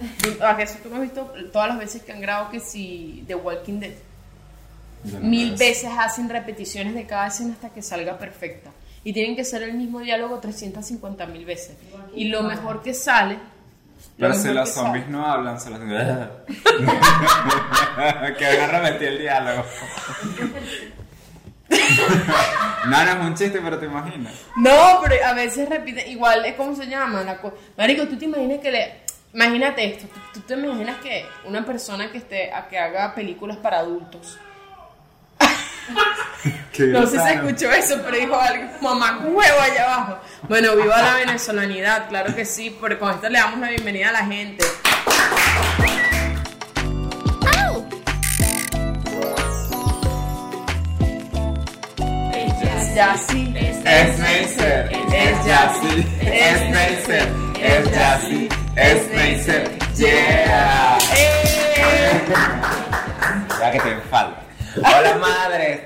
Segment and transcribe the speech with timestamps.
[0.44, 3.80] ¿Acaso tú no has visto todas las veces que han grabado que si The Walking
[3.80, 3.92] Dead?
[5.20, 8.70] Mil veces hacen repeticiones de cada escena hasta que salga perfecta.
[9.02, 11.74] Y tienen que ser el mismo diálogo 350 mil veces.
[12.14, 13.38] Y lo mejor que sale.
[14.18, 15.78] Pero si los zombies sale- no hablan, se los...
[15.80, 15.96] que van
[18.60, 19.64] a repetir el diálogo.
[22.86, 24.34] no, no es un chiste, pero te imaginas.
[24.56, 26.08] No, pero a veces repiten.
[26.10, 27.22] Igual es como se llama.
[27.22, 29.09] La co- Marico, tú te imaginas que le.
[29.32, 30.06] Imagínate esto.
[30.08, 34.38] Tú, tú te imaginas que una persona que esté a que haga películas para adultos.
[36.78, 37.48] No sé si sano.
[37.48, 40.18] escuchó eso, pero dijo algo, mamá huevo allá abajo.
[40.48, 44.12] Bueno, viva la venezolanidad, claro que sí, porque con esto le damos la bienvenida a
[44.12, 44.64] la gente.
[52.32, 53.54] Es Yassi,
[53.84, 57.28] Es Neisser, es Yassi, es Neisser,
[57.60, 59.46] es Yassi, es
[59.96, 60.98] yeah.
[61.16, 62.22] ¡Eh!
[63.58, 64.40] Ya que te falta.
[64.76, 65.84] Hola madre.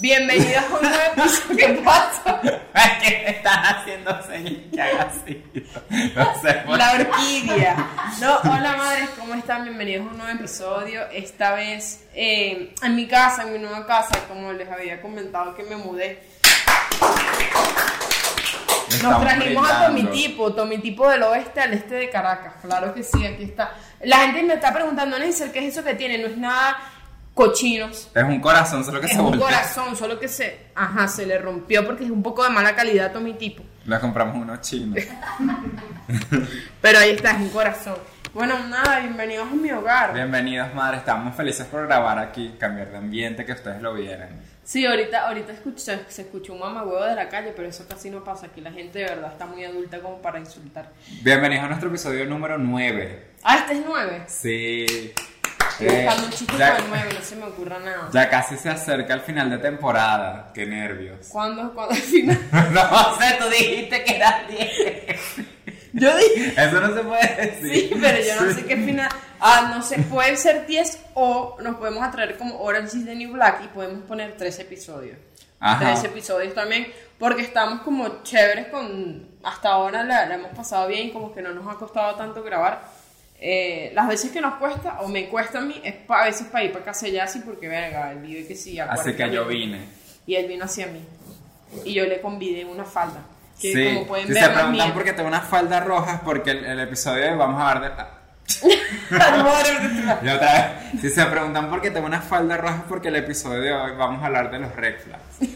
[0.00, 1.56] Bienvenidos a un nuevo episodio.
[1.56, 2.40] ¿Qué pasa?
[2.74, 5.44] es que me están haciendo señas que haga así.
[6.14, 7.02] No sé por La qué.
[7.02, 7.76] orquídea.
[8.20, 9.64] No, hola madres, ¿cómo están?
[9.64, 11.02] Bienvenidos a un nuevo episodio.
[11.12, 15.62] Esta vez eh, en mi casa, en mi nueva casa, como les había comentado que
[15.62, 16.20] me mudé.
[19.02, 20.02] Nos trajimos a brindando.
[20.10, 22.54] Tomitipo, Tomitipo del oeste al este de Caracas.
[22.62, 23.72] Claro que sí, aquí está.
[24.02, 26.18] La gente me está preguntando, Neisser, ¿qué es eso que tiene?
[26.18, 26.76] No es nada
[27.34, 28.10] cochinos.
[28.14, 29.46] Es un corazón, solo que Es se un voltea.
[29.46, 33.12] corazón, solo que se, ajá, se le rompió porque es un poco de mala calidad
[33.12, 33.62] Tomitipo.
[33.84, 35.02] Le compramos unos chinos.
[36.80, 37.96] Pero ahí está, es un corazón.
[38.34, 40.12] Bueno, nada, bienvenidos a mi hogar.
[40.12, 40.96] Bienvenidos, madre.
[40.98, 44.28] Estamos felices por grabar aquí, cambiar de ambiente, que ustedes lo vieran.
[44.64, 48.24] Sí, ahorita, ahorita escuché- se escuchó un mamagüevo de la calle, pero eso casi no
[48.24, 48.46] pasa.
[48.46, 50.88] Aquí la gente de verdad está muy adulta como para insultar.
[51.22, 53.26] Bienvenidos a nuestro episodio número 9.
[53.44, 54.22] Ah, este es nueve.
[54.26, 55.12] Sí.
[55.70, 58.08] Estoy Eh, buscando un chiste ya, con el nueve, no se me ocurra nada.
[58.12, 60.50] ya casi se acerca el final de temporada.
[60.54, 61.28] Qué nervios.
[61.28, 61.72] ¿Cuándo?
[61.72, 62.40] ¿Cuándo al final?
[62.72, 65.46] no sé, tú dijiste que eran 10.
[65.96, 66.54] Yo dije.
[66.56, 67.88] Eso no se puede decir.
[67.88, 68.60] Sí, pero yo no Sí.
[68.60, 69.08] sé qué final.
[69.40, 73.32] Ah, no sé, pueden ser 10 o nos podemos atraer como Orange is the New
[73.32, 75.16] Black y podemos poner 3 episodios.
[75.60, 75.84] Ajá.
[75.92, 76.86] 3 episodios también,
[77.18, 79.28] porque estamos como chéveres con.
[79.42, 82.82] Hasta ahora la, la hemos pasado bien, como que no nos ha costado tanto grabar.
[83.38, 86.46] Eh, las veces que nos cuesta, o me cuesta a mí, es pa- a veces
[86.48, 88.78] para ir para casa de Yassi, porque verga, él vive que sí.
[88.80, 89.80] Así 40 que yo vine.
[90.26, 91.00] Y él vino hacia mí.
[91.84, 93.20] Y yo le convidé una falda.
[93.60, 93.94] Que sí.
[93.94, 96.80] como pueden si ver, se preguntan por qué tengo unas faldas rojas, porque el, el
[96.80, 98.04] episodio de hoy vamos a hablar de.
[100.22, 103.60] Y otra vez, si se preguntan por qué tengo unas faldas rojas, porque el episodio
[103.60, 105.50] de hoy vamos a hablar de los red flags.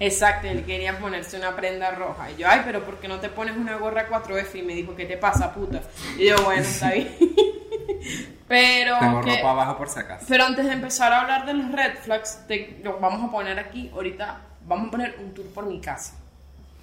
[0.00, 2.28] Exacto, él quería ponerse una prenda roja.
[2.30, 4.56] Y yo, ay, pero ¿por qué no te pones una gorra 4F?
[4.56, 5.80] Y me dijo, ¿qué te pasa, puta?
[6.18, 7.08] Y yo, bueno, está bien.
[8.48, 10.26] pero, Tengo que- ropa abajo por si acaso.
[10.28, 13.58] pero antes de empezar a hablar de los red flags, te- lo vamos a poner
[13.60, 16.14] aquí, ahorita vamos a poner un tour por mi casa.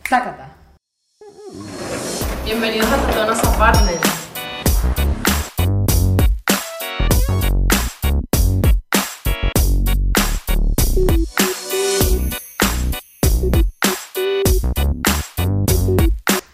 [0.07, 0.53] Tácata.
[2.43, 4.09] Bienvenidos a Tatonas Apartments.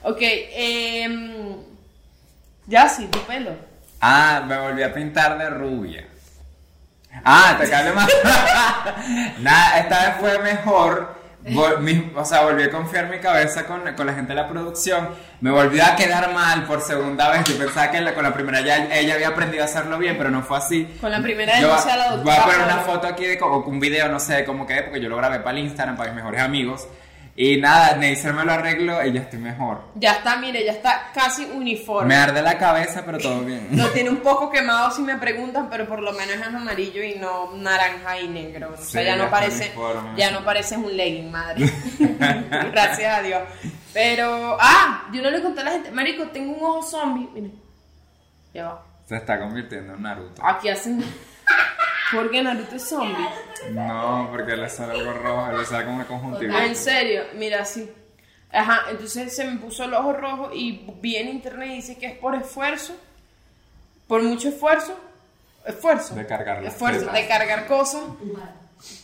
[0.04, 1.58] Ok, eh,
[2.68, 3.56] ya sí, tu pelo.
[4.02, 6.08] Ah, me volví a pintar de rubia.
[7.24, 8.08] Ah, te cae más.
[9.40, 11.15] Nada, esta vez fue mejor.
[11.80, 15.10] Mi- o sea, volví a confiar mi cabeza con, con la gente de la producción.
[15.42, 17.44] Me volvió a quedar mal por segunda vez.
[17.44, 20.32] Yo pensaba que la- con la primera ya ella había aprendido a hacerlo bien, pero
[20.32, 20.86] no fue así.
[21.00, 22.42] Con la primera Yo va- sea la Voy doctora.
[22.42, 25.00] a poner una foto aquí de como un video, no sé de cómo quedé, porque
[25.02, 26.88] yo lo grabé para el Instagram, para mis mejores amigos.
[27.38, 29.82] Y nada, Neisser me lo arregló y ya estoy mejor.
[29.96, 32.08] Ya está, mire, ya está casi uniforme.
[32.08, 33.68] Me arde la cabeza, pero todo bien.
[33.78, 37.16] Lo tiene un poco quemado si me preguntan, pero por lo menos es amarillo y
[37.16, 38.72] no naranja y negro.
[38.74, 40.10] O sea, Sí, ya no parece, uniforme.
[40.16, 41.70] ya no pareces un legging, madre.
[42.72, 43.42] Gracias a Dios.
[43.94, 47.28] Pero, ah, yo no le conté a la gente, marico, tengo un ojo zombie.
[47.34, 47.52] Mire,
[48.54, 48.86] ya va.
[49.08, 50.42] Se está convirtiendo en Naruto.
[50.46, 51.00] Aquí hacen,
[52.14, 53.28] porque Naruto es zombie.
[53.72, 56.62] No, porque le sale algo rojo, le sale como una Ah, conjuntivitis.
[56.62, 57.92] en serio, mira, así.
[58.52, 62.06] Ajá, entonces se me puso el ojo rojo y vi en internet y dice que
[62.08, 62.96] es por esfuerzo,
[64.08, 64.98] por mucho esfuerzo,
[65.66, 66.16] esfuerzo.
[66.16, 68.02] De cargar Esfuerzo, de cargar cosas.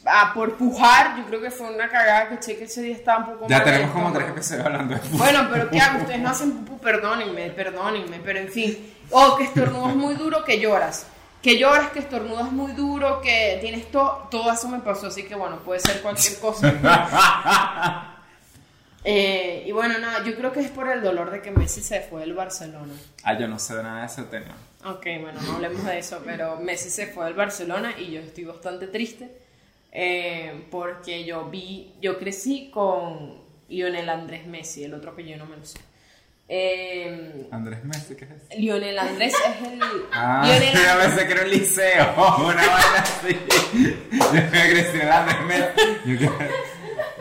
[0.05, 3.19] Ah, por pujar, yo creo que fue una cagada que che que ese día estaba
[3.19, 5.99] un poco Ya tenemos como tres episodios hablando de Bueno, pero ¿qué hago?
[6.01, 8.93] Ustedes no hacen pupú, perdónenme, perdónenme, pero en fin.
[9.09, 11.07] O que estornudas muy duro, que lloras.
[11.41, 15.35] Que lloras, que estornudas muy duro, que tienes todo, todo eso me pasó, así que
[15.35, 18.07] bueno, puede ser cualquier cosa.
[19.03, 22.01] Eh, y bueno, nada, yo creo que es por el dolor de que Messi se
[22.01, 22.93] fue del Barcelona.
[23.23, 24.55] Ah, yo no sé de nada de ese tema.
[24.85, 28.43] Ok, bueno, no hablemos de eso, pero Messi se fue del Barcelona y yo estoy
[28.43, 29.31] bastante triste
[29.91, 33.39] eh, porque yo vi, yo crecí con
[33.69, 35.79] Lionel Andrés Messi, el otro que yo no me lo sé.
[36.53, 38.59] Eh, Andrés Messi, ¿qué es?
[38.59, 39.79] Lionel Andrés es el.
[40.11, 43.39] Ah, Lionel yo pensé que era un liceo, una vaina así.
[44.11, 45.97] Yo me crecí Andrés Messi.
[46.05, 46.31] Yo, yo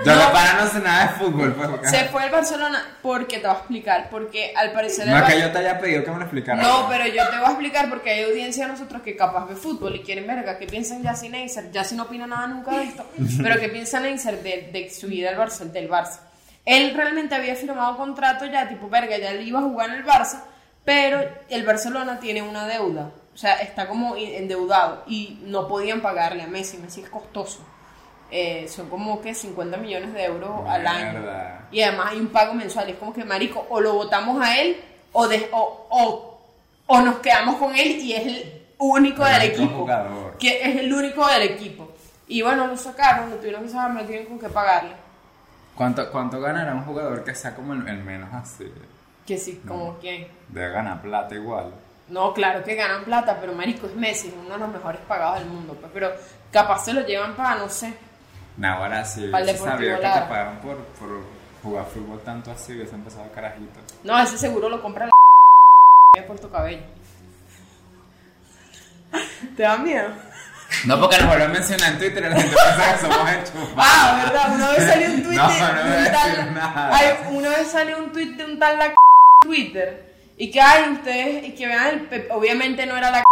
[0.05, 0.17] No.
[0.19, 1.69] de pana no sé nada de fútbol, pues.
[1.69, 5.33] porque- se fue del Barcelona porque te voy a explicar, porque al parecer No es
[5.35, 6.61] que yo te haya pedido que me lo explicara.
[6.63, 9.55] No, pero yo te voy a explicar porque hay audiencia de nosotros que capaz ve
[9.55, 13.07] fútbol y quieren verga, que piensan Yassi Neisser, Yassi no opina nada nunca de esto,
[13.43, 16.19] pero que piensa Neisser de, de su vida del Barça, del Barça.
[16.65, 20.05] Él realmente había firmado contrato ya, tipo, verga, ya él iba a jugar en el
[20.05, 20.43] Barça,
[20.85, 26.43] pero el Barcelona tiene una deuda, o sea, está como endeudado y no podían pagarle
[26.43, 27.61] a Messi, Messi es costoso.
[28.33, 31.19] Eh, son como que 50 millones de euros al año.
[31.73, 32.89] Y además hay un pago mensual.
[32.89, 34.77] Es como que, marico, o lo votamos a él
[35.13, 36.41] o, de- o, o,
[36.87, 39.79] o nos quedamos con él y es el único El del equipo.
[39.79, 40.39] jugador.
[40.39, 41.91] Que es el único del equipo.
[42.29, 44.93] Y bueno, lo sacaron, lo tuvieron que sacar, lo tienen con que pagarle.
[45.81, 48.71] ¿Cuánto, ¿Cuánto ganará un jugador que sea como el, el menos así?
[49.27, 50.29] Que sí, como quién.
[50.49, 51.73] Debe ganar plata igual.
[52.11, 55.39] No, claro que ganan plata, pero marico es Messi, es uno de los mejores pagados
[55.39, 55.73] del mundo.
[55.81, 56.13] pues, pero
[56.53, 57.95] capaz se lo llevan para, no sé.
[58.59, 59.31] No, ahora sí.
[59.31, 61.23] Sabido que te pagan por, por
[61.63, 63.81] jugar fútbol tanto así, hubiese empezado carajito.
[64.05, 65.13] No, ese seguro lo compra la
[66.21, 66.83] de Puerto Cabello.
[69.57, 70.11] ¿Te da miedo?
[70.87, 73.73] No, porque nos vuelven a mencionar en Twitter y la gente piensa que somos enchufados.
[73.77, 74.55] Ah, ¿verdad?
[74.55, 76.55] Una vez salió un tweet No, de, no de un tal.
[76.55, 76.91] nada.
[76.97, 78.95] Ay, una vez salió un tweet de un tal la
[79.43, 80.11] Twitter.
[80.37, 83.27] Y que hay ustedes, y que vean, el obviamente no era la era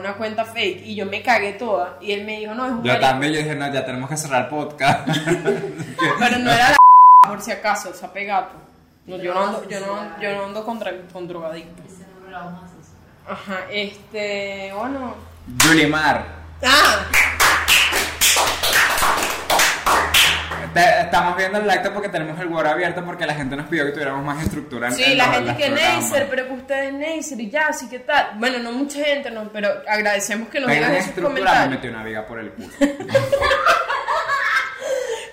[0.00, 0.82] una cuenta fake.
[0.86, 1.98] Y yo me cagué toda.
[2.00, 3.06] Y él me dijo, no, es un Yo marico.
[3.06, 5.06] también, yo dije, no, ya tenemos que cerrar el podcast.
[6.18, 6.76] Pero no era la
[7.28, 8.54] por si acaso, el sape gato.
[9.06, 11.84] No, yo no ando, yo no, yo no ando contra, con drogadictos.
[11.86, 12.74] Ese no lo vamos a hacer.
[13.56, 15.14] Ajá, este, bueno.
[15.58, 16.43] Yulimar.
[16.66, 17.06] Ah,
[21.02, 23.92] estamos viendo el acto porque tenemos el Word abierto porque la gente nos pidió que
[23.92, 25.70] tuviéramos más estructura Sí, en la gente que.
[25.70, 28.32] Neisser, pero que ustedes Neisser y ya, así que tal.
[28.36, 32.40] Bueno, no mucha gente, no, pero agradecemos que nos digan me metió una viga por
[32.40, 32.68] el culo.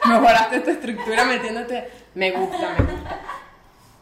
[0.06, 1.90] Mejoraste tu estructura metiéndote.
[2.16, 3.20] Me gusta, me gusta.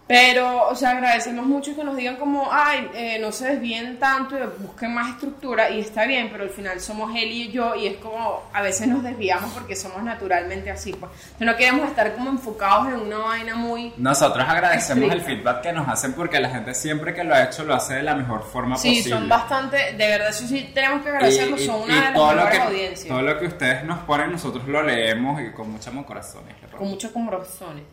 [0.09, 4.35] Pero, o sea, agradecemos mucho que nos digan como, ay, eh, no se desvíen tanto
[4.35, 7.85] y busquen más estructura y está bien, pero al final somos él y yo y
[7.85, 11.11] es como, a veces nos desviamos porque somos naturalmente así, pues.
[11.39, 13.93] No queremos estar como enfocados en una vaina muy...
[13.97, 17.63] Nosotros agradecemos el feedback que nos hacen porque la gente siempre que lo ha hecho
[17.63, 19.11] lo hace de la mejor forma Sí, posible.
[19.15, 22.01] son bastante, de verdad, eso sí tenemos que agradecerlos, Y- y- son y una de
[22.01, 23.07] las mejores audiencias.
[23.07, 26.55] Todo lo que ustedes nos ponen, nosotros lo leemos y con mucho amor corazones.
[26.75, 27.83] Con muchos corazones.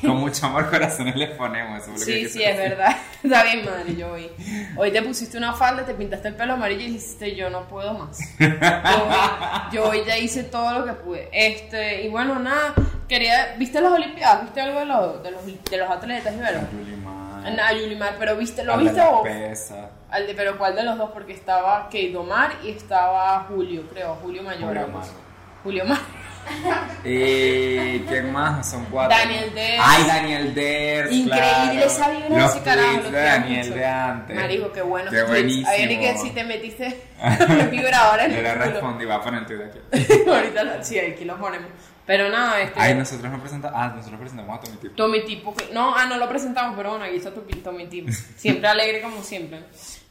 [0.00, 1.82] Con mucho amor corazones les ponemos.
[1.82, 2.96] eso Sí, sí, es verdad.
[3.22, 4.30] Está bien, madre, yo hoy.
[4.76, 7.94] Hoy te pusiste una falda, te pintaste el pelo amarillo y dijiste, yo no puedo
[7.94, 8.18] más.
[8.38, 11.28] Yo hoy, yo hoy ya hice todo lo que pude.
[11.32, 12.74] Este, y bueno, nada,
[13.08, 14.42] quería, ¿viste las Olimpiadas?
[14.42, 16.42] ¿Viste algo de los, de los, de los atletas y?
[16.72, 20.96] Yulimar, A Yulimar, pero ¿viste, lo al viste pesas, Al de, pero ¿cuál de los
[20.96, 21.10] dos?
[21.10, 24.68] Porque estaba Kate Omar y estaba Julio, creo, Julio Mayor.
[24.68, 25.04] Julio Mar.
[25.64, 26.21] Julio Mar.
[27.04, 28.70] ¿Y quién más?
[28.70, 29.16] Son cuatro.
[29.16, 29.82] Daniel Ders.
[29.84, 31.12] Ay, Daniel Ders.
[31.12, 31.30] Increíble
[31.72, 31.86] claro.
[31.86, 32.88] esa Los ese carajo.
[32.90, 33.74] tweets lo de Daniel mucho.
[33.78, 34.36] de antes.
[34.36, 35.10] Marico, qué bueno.
[35.10, 35.68] Qué buenísimo.
[35.68, 37.00] A ver, y que si te metiste
[37.48, 39.78] los vibradores en Yo le el respondí, va a poner el aquí.
[40.28, 41.68] Ahorita lo- sí, aquí lo ponemos.
[42.06, 42.80] Pero nada, este.
[42.80, 43.78] Ay, nosotros nos presentamos.
[43.80, 44.94] Ah, nosotros presentamos a Tommy Tipo.
[44.96, 45.54] Tommy Tipo.
[45.72, 48.10] No, ah, no lo presentamos, pero bueno, aquí está tu Tommy Tipo.
[48.36, 49.60] Siempre alegre como siempre.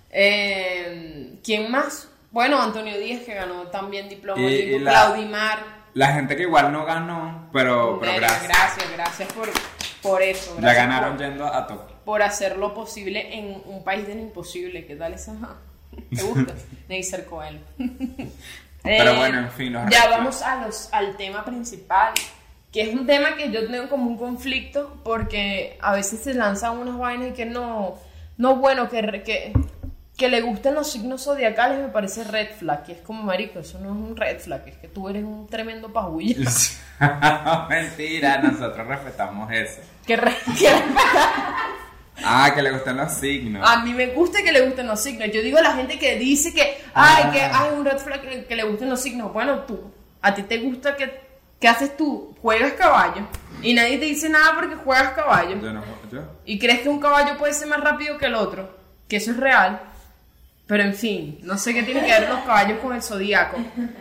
[0.10, 2.08] Eh, ¿Quién más?
[2.32, 4.08] Bueno, Antonio Díaz, que ganó también
[4.38, 5.81] y la- Claudimar.
[5.94, 8.44] La gente que igual no ganó, pero, pero gracias.
[8.48, 9.50] gracias, gracias por,
[10.02, 10.56] por eso.
[10.56, 11.96] La gracias ganaron por- yendo a Tokio.
[12.06, 14.86] por hacer lo posible en un país del imposible.
[14.86, 15.34] ¿Qué tal esa?
[16.16, 16.54] ¿Te gusta?
[16.88, 17.60] Neisser Coelho.
[18.84, 22.14] Pero Eh, bueno, en fin, los Ya red vamos a los, al tema principal,
[22.72, 26.78] que es un tema que yo tengo como un conflicto porque a veces se lanzan
[26.80, 27.96] unas vainas y que no,
[28.38, 29.54] no bueno, que,
[30.22, 33.80] que le gusten los signos zodiacales me parece red flag, que es como marico, eso
[33.80, 36.36] no es un red flag, es que tú eres un tremendo pajullo.
[37.70, 39.82] Mentira, nosotros respetamos eso.
[40.08, 40.36] re-
[42.24, 43.68] Ah, que le gustan los signos.
[43.68, 45.30] A mí me gusta que le gusten los signos.
[45.34, 47.32] Yo digo a la gente que dice que, ay, Ah.
[47.32, 49.34] que hay un red flag que, que le gusten los signos.
[49.34, 51.20] Bueno, tú, a ti te gusta que,
[51.60, 52.36] ¿qué haces tú?
[52.44, 53.26] Juegas caballo.
[53.64, 55.60] Y nadie te dice nada porque juegas caballo.
[55.60, 56.22] Yo no, yo.
[56.46, 58.70] Y crees que un caballo puede ser más rápido que el otro.
[59.08, 59.82] Que eso es real.
[60.72, 63.58] Pero en fin, no sé qué tiene que ver los caballos con el zodiaco.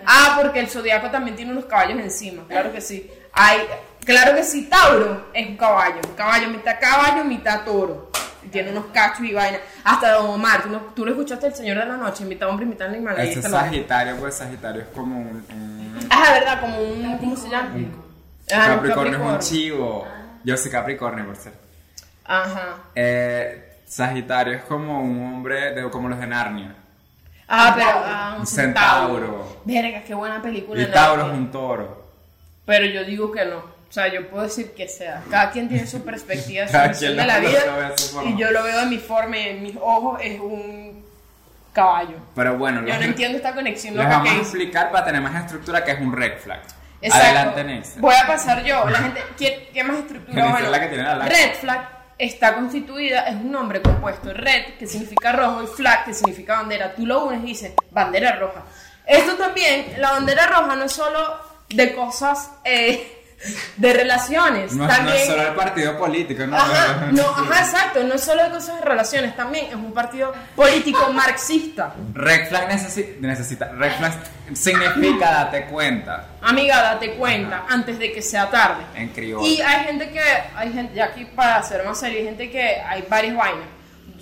[0.07, 2.45] Ah, porque el zodiaco también tiene unos caballos encima.
[2.47, 3.11] Claro que sí.
[3.33, 3.59] Hay,
[4.05, 5.97] claro que sí, Tauro es un caballo.
[6.09, 8.13] Un caballo, mitad caballo, mitad toro.
[8.53, 9.63] Tiene unos cachos y vainas.
[9.83, 12.67] Hasta Don Omar, ¿tú, no, tú lo escuchaste El Señor de la Noche, mitad hombre
[12.67, 13.19] y mitad animal.
[13.19, 15.27] Ese es Sagitario, pues Sagitario es como un.
[15.53, 16.61] un- Ah, ¿verdad?
[16.61, 17.71] Como un, ¿cómo se llama?
[17.75, 17.93] Un
[18.47, 20.07] Capricornio es un chivo.
[20.45, 21.53] Yo soy Capricornio, por ser.
[22.25, 22.77] Ajá.
[22.95, 26.77] Eh, Sagitario es como un hombre de, como los de Narnia.
[27.49, 29.63] Ah, pero ah, un centauro.
[29.65, 30.81] Verga, qué buena película.
[30.81, 30.87] Y.
[30.87, 32.07] Tauro es un toro.
[32.65, 33.57] Pero yo digo que no.
[33.57, 35.25] O sea, yo puedo decir que sea.
[35.29, 37.67] Cada quien tiene su perspectiva, su visión de la vida.
[37.67, 38.31] lo ve a su forma.
[38.31, 41.05] y yo lo veo de mi forma y en mis ojos es un
[41.73, 42.15] caballo.
[42.37, 45.21] Pero bueno, Yo los- no entiendo esta conexión les vamos que a explicar para tener
[45.21, 46.61] más estructura que es un red flag.
[47.03, 47.59] Exacto.
[47.59, 47.89] Adelante.
[47.99, 48.89] Voy a pasar yo.
[48.89, 50.61] La gente, ¿qué, qué más estructura?
[50.61, 51.35] Es la que tiene la lámpara.
[51.37, 54.33] red flag está constituida, es un nombre compuesto.
[54.33, 56.95] Red, que significa rojo, y flag, que significa bandera.
[56.95, 58.63] Tú lo unes y dices, bandera roja.
[59.07, 63.20] Esto también, la bandera roja no es solo de cosas, eh,
[63.77, 64.73] de relaciones.
[64.75, 66.57] No, no también, es solo el partido político, ¿no?
[66.57, 70.33] Ajá, no, ajá, exacto, no es solo de cosas de relaciones, también es un partido
[70.55, 71.95] político marxista.
[72.13, 73.73] Red flag necesi- necesita.
[73.73, 74.13] Red flag
[74.53, 76.27] significa date cuenta.
[76.43, 78.83] Amiga, date cuenta antes de que sea tarde.
[78.95, 79.47] En criollo.
[79.47, 80.21] Y hay gente que,
[80.55, 83.67] hay gente, ya aquí para hacer más serio, hay gente que hay varias vainas.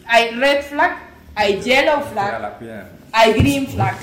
[0.06, 0.96] Hay red flag,
[1.34, 2.52] hay yellow flag,
[3.12, 3.94] hay green flag.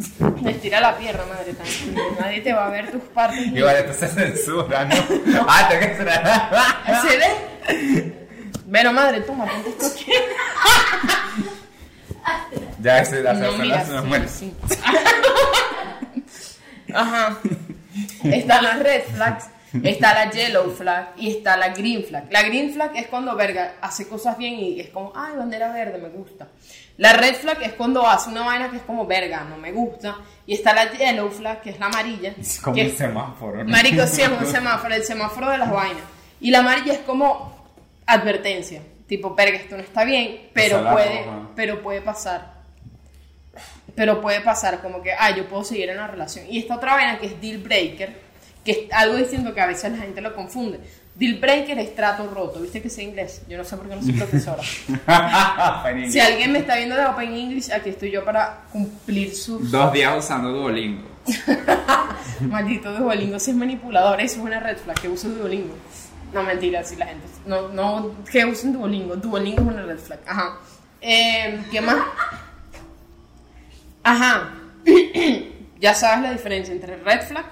[0.46, 1.54] Estira la pierna, madre.
[2.18, 3.46] Nadie te va a ver tus partes.
[3.46, 4.94] Igual esto se censura, ¿no?
[5.48, 6.50] ah, tengo que cerrar.
[7.02, 8.26] ¿Se ve?
[8.66, 10.12] Bueno, madre, toma, ponte esto aquí.
[12.82, 14.28] Ya, ese la No, mira, se nos sí, muere.
[14.28, 14.54] sí.
[16.94, 17.38] Ajá.
[18.24, 19.46] Están las red flags,
[19.82, 22.24] está la yellow flag y está la green flag.
[22.30, 25.98] La green flag es cuando verga hace cosas bien y es como, ay, bandera verde,
[25.98, 26.48] me gusta.
[27.00, 30.18] La red flag es cuando hace una vaina que es como, verga, no me gusta.
[30.44, 32.34] Y está la yellow flag, que es la amarilla.
[32.38, 33.70] Es como que un semáforo, ¿no?
[33.70, 36.02] Marico, sí, es un semáforo, el semáforo de las vainas.
[36.42, 37.72] Y la amarilla es como
[38.04, 38.82] advertencia.
[39.06, 41.24] Tipo, verga, esto no está bien, pero puede,
[41.56, 42.52] pero puede pasar.
[43.94, 46.44] Pero puede pasar, como que, ah, yo puedo seguir en la relación.
[46.50, 48.14] Y esta otra vaina que es deal breaker,
[48.62, 50.80] que es algo distinto que a veces la gente lo confunde.
[51.20, 53.42] Deal breaker es trato roto, viste que sé inglés.
[53.46, 54.62] Yo no sé por qué no soy profesora.
[56.10, 59.70] Si alguien me está viendo de Open English, aquí estoy yo para cumplir sus.
[59.70, 61.06] Dos días usando Duolingo.
[62.40, 65.74] Maldito Duolingo, si es manipulador, eso es una red flag, que use Duolingo.
[66.32, 67.26] No, mentira, si la gente.
[67.44, 69.14] No, no, que usen Duolingo.
[69.16, 70.20] Duolingo es una red flag.
[70.26, 70.56] Ajá.
[71.02, 71.98] Eh, ¿Qué más?
[74.02, 74.54] Ajá.
[75.80, 77.44] ya sabes la diferencia entre red flag,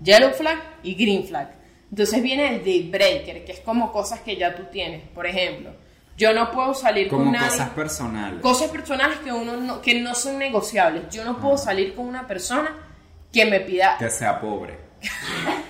[0.00, 1.55] yellow flag y green flag.
[1.90, 5.02] Entonces viene el deal breaker, que es como cosas que ya tú tienes.
[5.14, 5.72] Por ejemplo,
[6.16, 7.48] yo no puedo salir Como con nadie.
[7.48, 8.40] cosas personales.
[8.40, 11.04] Cosas personales que uno no, que no son negociables.
[11.10, 12.74] Yo no puedo salir con una persona
[13.32, 13.96] que me pida.
[13.98, 14.78] Que sea pobre.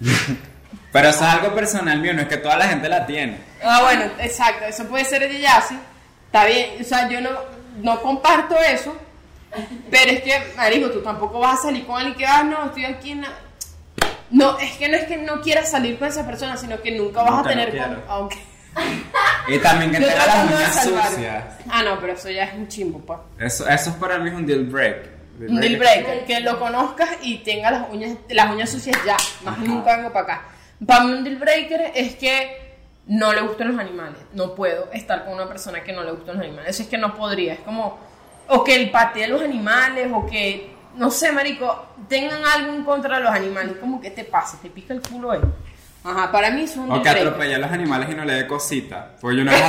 [0.92, 3.38] Pero eso es algo personal mío, no es que toda la gente la tiene.
[3.62, 5.76] Ah, bueno, exacto, eso puede ser de Yassi.
[6.26, 7.30] Está bien, o sea, yo no,
[7.82, 8.96] no comparto eso,
[9.90, 12.84] pero es que, marico, tú tampoco vas a salir con alguien que, ah, no, estoy
[12.84, 13.28] aquí en la...
[14.30, 17.22] No, es que no es que no quieras salir con esa persona, sino que nunca
[17.22, 17.94] vas Nunca a tener no con...
[17.94, 18.02] quiero.
[18.08, 18.38] aunque-
[19.48, 21.08] Y también que Yo tenga las tratando de uñas salvar.
[21.10, 21.44] sucias.
[21.70, 23.18] Ah, no, pero eso ya es un chimbo, pues.
[23.38, 25.10] Eso, eso es para mí un deal break.
[25.48, 29.58] Un deal breaker, que lo conozcas y tenga las uñas, las uñas sucias ya, más
[29.58, 30.42] nunca vengo para acá.
[30.86, 35.24] Para mí un deal breaker es que no le gustan los animales, no puedo estar
[35.24, 37.60] con una persona que no le gustan los animales, eso es que no podría, es
[37.60, 37.98] como,
[38.48, 43.18] o que el patee los animales, o que, no sé, marico, tengan algo en contra
[43.18, 45.40] de los animales, como que te pasa, te pica el culo ahí.
[46.04, 48.46] Ajá, para mí es un O que atropella a los animales y no le dé
[48.46, 49.12] cosita.
[49.18, 49.62] Porque yo una, vez,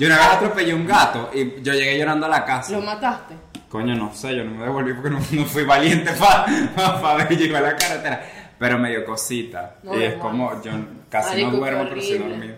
[0.00, 2.72] yo una vez atropellé un gato y yo llegué llorando a la casa.
[2.72, 3.34] Lo mataste.
[3.68, 7.36] Coño, no sé, yo no me devolví porque no, no fui valiente para ver y
[7.36, 8.20] llegó a la carretera.
[8.58, 9.76] Pero me dio cosita.
[9.84, 10.72] No, y es como, yo
[11.08, 12.56] casi Marico, no duermo, pero sí dormido.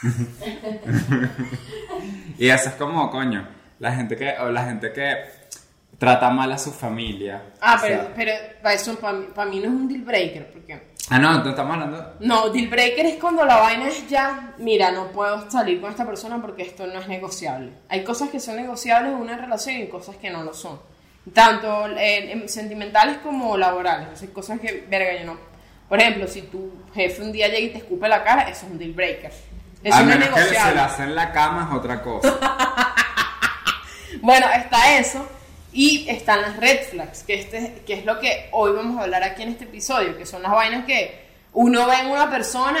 [2.38, 3.48] y eso es como, coño,
[3.80, 5.37] la gente que, o la gente que
[5.98, 7.42] trata mal a su familia.
[7.60, 10.02] Ah, O pero, sea- pero para eso, para mí, para mí no es un deal
[10.02, 10.88] breaker, porque...
[11.10, 12.14] Ah, no, no estamos hablando.
[12.20, 16.04] No, deal breaker es cuando la vaina es ya, mira, no puedo salir con esta
[16.06, 17.72] persona porque esto no es negociable.
[17.88, 20.78] Hay cosas que son negociables en una relación y cosas que no lo son.
[21.32, 24.08] Tanto eh, em, sentimentales como laborales.
[24.12, 25.38] O sea, cosas que, verga, yo no.
[25.88, 28.72] Por ejemplo, si tu jefe un día llega y te escupe la cara, eso es
[28.72, 29.32] un deal breaker.
[29.82, 30.74] Eso a no es menos que se negociable.
[30.76, 32.38] la hace en la cama es otra cosa.
[34.22, 35.26] Bueno, está eso.
[35.72, 39.22] Y están las red flags, que, este, que es lo que hoy vamos a hablar
[39.22, 42.78] aquí en este episodio, que son las vainas que uno ve en una persona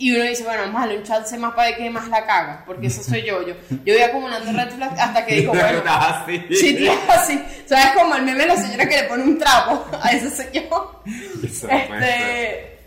[0.00, 2.24] Y uno dice, bueno, vamos a darle un chance más para ver que más la
[2.24, 3.44] caga, porque eso soy yo.
[3.44, 3.54] Yo,
[3.84, 6.46] yo voy acumulando red flags hasta que digo, bueno, así.
[6.50, 7.44] sí, tía, así.
[7.66, 9.84] ¿Sabes como el meme de la señora que le pone un trapo?
[10.00, 10.50] A ese ser.
[10.52, 10.62] Este,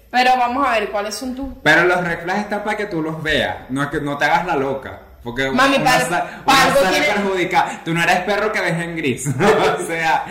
[0.09, 3.01] pero vamos a ver, ¿cuáles son tus Pero los red flags están para que tú
[3.01, 5.01] los veas, no que no te hagas la loca.
[5.23, 7.81] Porque Mami, una, algo sale tiene- perjudicada.
[7.85, 9.27] Tú no eres perro que ves en gris.
[9.79, 10.25] o sea,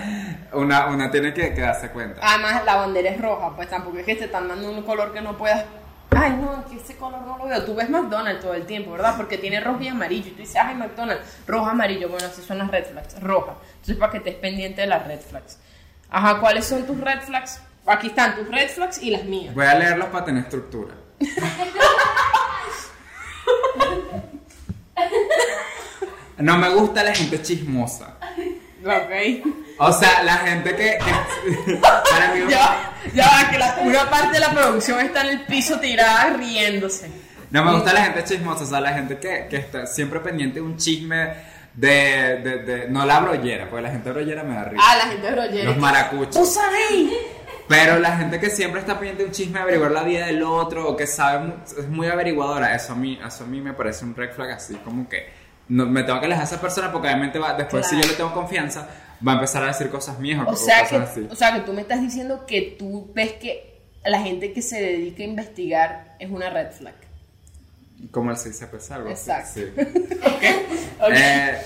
[0.53, 2.21] una, una tiene que, que darse cuenta.
[2.23, 5.21] Además, la bandera es roja, pues tampoco es que te están dando un color que
[5.21, 5.65] no puedas.
[6.11, 7.65] Ay, no, que ese color no lo veo.
[7.65, 9.15] Tú ves McDonald's todo el tiempo, ¿verdad?
[9.17, 10.27] Porque tiene rojo y amarillo.
[10.27, 12.09] Y tú dices, ay, McDonald's, rojo, amarillo.
[12.09, 13.55] Bueno, así son las red flags, roja.
[13.75, 15.59] Entonces, para que estés pendiente de las red flags.
[16.11, 17.63] Ajá, ¿cuáles son tus red flags?
[17.87, 19.55] Aquí están tus red flags y las mías.
[19.55, 20.95] Voy a leerlos para tener estructura.
[26.39, 28.17] No me gusta la gente chismosa.
[28.85, 29.47] Ok.
[29.79, 30.99] O sea, la gente que.
[30.99, 31.75] que-
[32.11, 35.79] para mí, Ya, ya que la, una parte de la producción está en el piso
[35.81, 37.11] tirada riéndose.
[37.51, 40.57] No me gusta la gente chismosa, o sea, la gente que, que está siempre pendiente
[40.57, 41.35] de un chisme
[41.75, 44.83] de, de, de- No la brollera, porque la gente brollera me da risa.
[44.87, 45.65] Ah, la gente brollera.
[45.65, 46.35] Los maracuchos.
[46.37, 47.11] ¿Tú sabéis?
[47.71, 50.89] Pero la gente que siempre está pendiente de un chisme, averiguar la vida del otro,
[50.89, 54.17] o que sabe, es muy averiguadora, eso a mí, eso a mí me parece un
[54.17, 55.29] red flag así, como que
[55.69, 58.15] no, me tengo que alejar de esa persona porque obviamente va, después si yo le
[58.15, 58.89] tengo confianza,
[59.25, 61.29] va a empezar a decir cosas mías o, O sea, que, cosas así.
[61.31, 64.83] o sea, que tú me estás diciendo que tú ves que la gente que se
[64.83, 66.97] dedica a investigar es una red flag.
[68.11, 69.61] Como el 6 pues algo así, Exacto.
[69.61, 69.65] sí.
[71.01, 71.13] Ok.
[71.13, 71.63] Eh,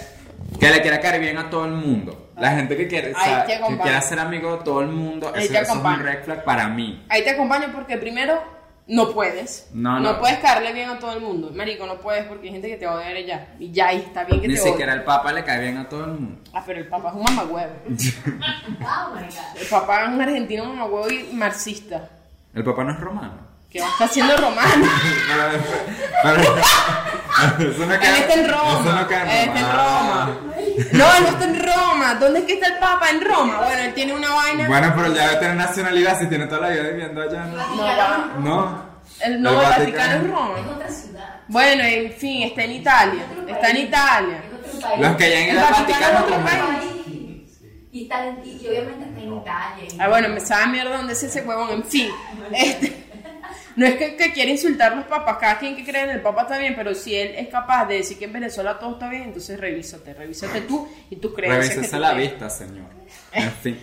[0.60, 2.30] que le quiera caer bien a todo el mundo.
[2.36, 3.82] La gente que quiere, Ahí te que acompaño.
[3.82, 6.02] quiera ser amigo de todo el mundo, Ahí eso, te eso es un acompaño.
[6.02, 7.04] red flag para mí.
[7.08, 8.42] Ahí te acompaño porque primero
[8.88, 9.68] no puedes.
[9.72, 10.18] No, no.
[10.18, 11.50] puedes caerle bien a todo el mundo.
[11.54, 13.54] Marico, no puedes porque hay gente que te va a odiar ya.
[13.60, 15.00] Y ya, y está bien que Ni te siquiera odie.
[15.00, 16.40] el papa le cae bien a todo el mundo.
[16.52, 17.72] Ah, pero el papá es un mamagüevo.
[18.80, 19.60] Oh my god.
[19.60, 22.08] El papá es un argentino mamagüevo y marxista.
[22.52, 23.34] El papa no es romano.
[23.70, 24.86] Que va a estar haciendo romano.
[26.22, 26.54] Pero- pero-
[27.58, 28.70] eso no Él está en Roma.
[28.80, 30.26] Eso no Él está en Ah.
[30.28, 30.38] Roma.
[30.92, 32.14] No, él no está en Roma.
[32.16, 33.10] ¿Dónde es que está el Papa?
[33.10, 33.60] En Roma.
[33.62, 34.66] Bueno, él tiene una vaina.
[34.68, 38.40] Bueno, pero ya debe tener nacionalidad si tiene toda la vida viviendo allá, ¿no?
[38.40, 38.94] No.
[39.20, 40.50] El, no, El Vaticano es Es Roma.
[40.74, 41.40] otra ciudad.
[41.48, 43.22] Bueno, en fin, está en Italia.
[43.46, 44.42] Está en Italia.
[44.44, 45.00] Es otro país.
[45.00, 46.90] Los que ya en El el Vaticano es otro país.
[47.92, 49.88] Y, obviamente está en Italia.
[50.00, 51.70] Ah, bueno, me sabe mierda dónde es ese huevón.
[51.70, 52.08] En fin,
[52.52, 53.06] este,
[53.76, 55.38] no es que, que quiera insultar a los papas.
[55.38, 57.96] Cada quien que cree en el papa está bien, pero si él es capaz de
[57.96, 60.14] decir que en Venezuela todo está bien, entonces revísate.
[60.14, 61.80] Revísate tú y creencias.
[61.80, 62.30] que Revísese tú la crees.
[62.30, 62.86] vista, señor.
[63.32, 63.78] En fin.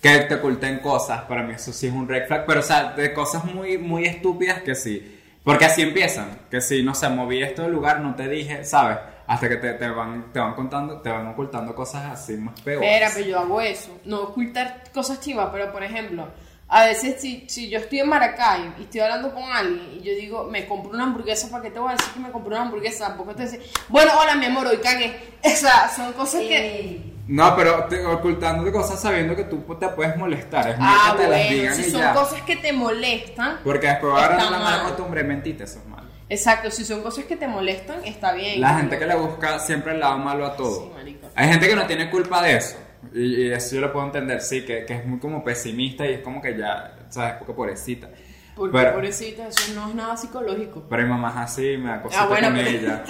[0.00, 2.92] Que te oculten cosas, para mí eso sí es un red flag, pero o sea,
[2.92, 5.20] de cosas muy, muy estúpidas que sí.
[5.42, 8.98] Porque así empiezan, que si, no sé, moví esto del lugar, no te dije, ¿sabes?
[9.26, 12.88] Hasta que te, te van, te van contando, te van ocultando cosas así más peores.
[12.88, 14.00] Espera, pero yo hago eso.
[14.04, 16.28] No ocultar cosas chivas, pero por ejemplo,
[16.68, 20.12] a veces si, si yo estoy en Maracay y estoy hablando con alguien y yo
[20.14, 22.62] digo, me compro una hamburguesa, ¿para qué te voy a decir que me compré una
[22.62, 23.08] hamburguesa?
[23.08, 25.36] Tampoco te dice, bueno, hola mi amor, hoy cagué.
[25.44, 27.14] O sea, son cosas que...
[27.28, 30.68] No, pero te, ocultando cosas sabiendo que tú te puedes molestar.
[30.68, 32.12] Es Ah, que te las bueno, digan si y son ya.
[32.14, 33.58] costumbre que te molestan.
[33.64, 34.86] Porque después va a agarrar Está la mala mal.
[34.88, 36.06] costumbre de mentirte, eso es malo.
[36.28, 38.60] Exacto, si son cosas que te molestan, está bien.
[38.60, 40.80] La gente que le busca siempre el lado malo a todo.
[40.84, 41.28] Sí, marico.
[41.34, 42.76] Hay gente que no tiene culpa de eso.
[43.14, 46.14] Y, y eso yo lo puedo entender, sí, que, que es muy como pesimista y
[46.14, 47.34] es como que ya, ¿sabes?
[47.38, 48.08] Porque pobrecita.
[48.54, 50.86] Porque, pero, pobrecita, eso no es nada psicológico.
[50.88, 53.04] pero mi mamá es así, me da cosita Ah, bueno, con pero- ella.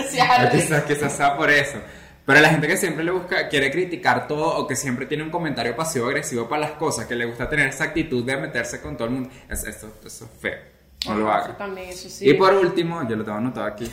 [0.50, 1.78] Quizás, quizás sea por eso.
[2.24, 5.30] Pero la gente que siempre le busca, quiere criticar todo o que siempre tiene un
[5.30, 9.06] comentario pasivo-agresivo para las cosas, que le gusta tener esa actitud de meterse con todo
[9.06, 10.58] el mundo, es- eso, eso es feo.
[11.06, 11.58] No lo Ah, Eso haga.
[11.58, 12.28] también, eso sí.
[12.28, 13.88] Y por último, yo lo tengo anotado aquí.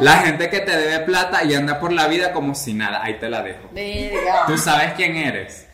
[0.00, 3.02] La gente que te debe plata y anda por la vida como si nada.
[3.02, 3.70] Ahí te la dejo.
[3.72, 4.46] Verga.
[4.46, 5.66] Tú sabes quién eres.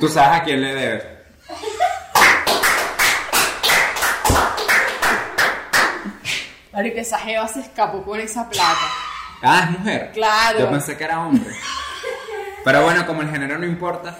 [0.00, 1.04] Tú sabes a quién le debes.
[6.72, 8.90] Marico, esa jeva se escapó con esa plata.
[9.42, 10.10] Ah, es mujer.
[10.12, 10.58] Claro.
[10.58, 11.54] Yo pensé que era hombre.
[12.64, 14.16] Pero bueno, como el género no importa.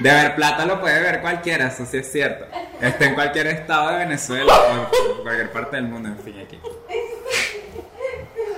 [0.00, 2.46] De ver plata lo puede ver cualquiera, eso sí es cierto.
[2.80, 4.72] Esté en cualquier estado de Venezuela o
[5.16, 6.58] en cualquier parte del mundo, en fin, aquí.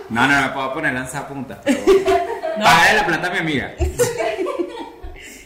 [0.08, 1.58] No, no, me puedo poner lanzapuntas.
[1.64, 2.64] pero bueno.
[2.64, 3.72] Págale la plata a mi amiga.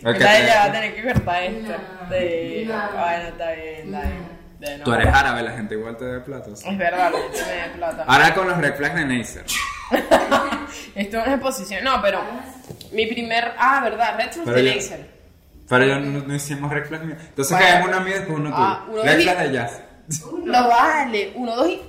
[0.04, 1.68] Ok, Entonces ya va a te- tener que cortar esto.
[1.70, 2.74] No, Sí, no.
[2.98, 4.28] bueno, está bien, está bien.
[4.58, 4.96] De Tú no.
[4.96, 6.50] eres árabe, la gente igual te debe plata.
[6.50, 6.72] o sea.
[6.72, 8.04] Es verdad, la gente me da plata.
[8.08, 9.44] Ahora con los red flags de Neisser.
[10.96, 11.84] Esto es una exposición.
[11.84, 12.20] No, pero
[12.90, 13.52] mi primer.
[13.56, 15.11] Ah, verdad, Red Flags de yo- Laser.
[15.72, 16.84] Pero yo no, no hicimos red.
[16.92, 17.66] Entonces Bueno.
[17.66, 18.62] caemos uno mío y después uno tuyo.
[18.62, 19.80] Ah, uno red de- flags de jazz.
[20.44, 21.32] No vale.
[21.34, 21.80] Uno, dos y.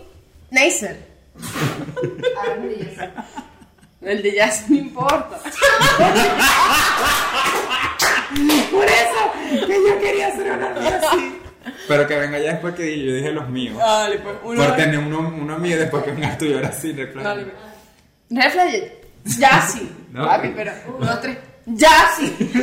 [0.52, 0.98] Neisser.
[2.40, 3.10] háblame de.
[4.02, 5.38] El de Jazz no importa.
[8.72, 11.38] Por eso que yo quería hacer una vida así.
[11.88, 13.78] Pero que venga ya después que yo dije los míos.
[13.78, 14.64] Dale, pues, uno.
[14.66, 17.24] Por tener uno, uno mío después que vengas tú y ahora sí, plano.
[17.30, 17.56] Dale, pues.
[18.46, 18.70] Red flag,
[19.40, 19.92] ya sí.
[20.12, 20.26] No.
[20.26, 21.38] Papi, pero uno, dos, tres.
[21.66, 22.36] Ya sí.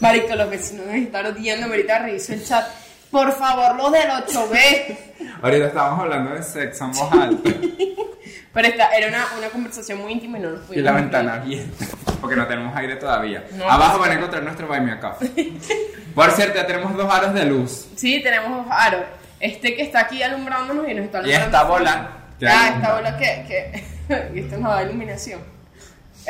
[0.00, 1.66] Marico, los vecinos me están odiando.
[1.66, 2.66] Ahorita reviso el chat.
[3.10, 4.98] Por favor, los del 8B.
[5.42, 7.50] Ahorita estábamos hablando de sexo en voz alta.
[8.52, 11.02] Pero esta era una, una conversación muy íntima y no nos Y pudimos la meter.
[11.10, 11.84] ventana abierta.
[12.20, 13.44] Porque no tenemos aire todavía.
[13.52, 14.96] No, Abajo van a encontrar nuestro Buy Me.
[16.14, 17.88] Por cierto, ya tenemos dos aros de luz.
[17.96, 19.02] Sí, tenemos dos aros.
[19.38, 21.46] Este que está aquí alumbrándonos y nos está Y alumbrando.
[21.46, 22.10] esta bola.
[22.38, 23.44] que Ah, esta bola que.
[23.48, 23.84] que
[24.34, 25.40] y esto nos da iluminación.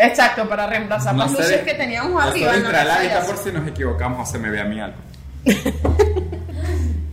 [0.02, 2.54] Exacto, para reemplazar No las luces que teníamos no arriba.
[2.54, 4.96] en la vista por si nos equivocamos o se me ve a mí algo.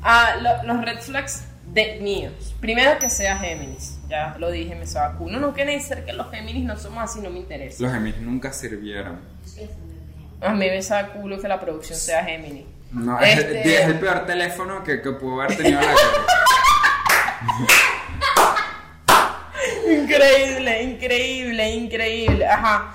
[0.10, 2.56] Ah, lo- los red flags de míos.
[2.62, 4.00] Primero que sea Géminis.
[4.08, 5.38] Ya lo dije, me sabe a culo.
[5.38, 7.84] No quiere decir que los Géminis no somos así, no me interesa.
[7.84, 9.20] Los gemis nunca sirvieron.
[10.40, 12.64] A mí me sabe a culo que la producción sea Géminis.
[12.92, 15.88] No, es, Este- es el peor teléfono que, que pudo haber tenido la.
[19.90, 22.46] Increíble, increíble, increíble.
[22.48, 22.94] Ajá.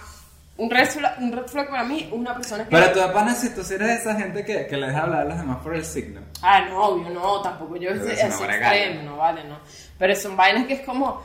[0.58, 2.70] Un red, flag, un red flag para mí una persona que.
[2.70, 5.24] Pero tú, pana, si tú eres de esa gente que, que le deja hablar a
[5.24, 6.20] los demás por el signo.
[6.42, 9.58] Ah, no, obvio, no, tampoco yo ese buena extremo, no vale, no.
[9.98, 11.22] Pero son vainas que es como.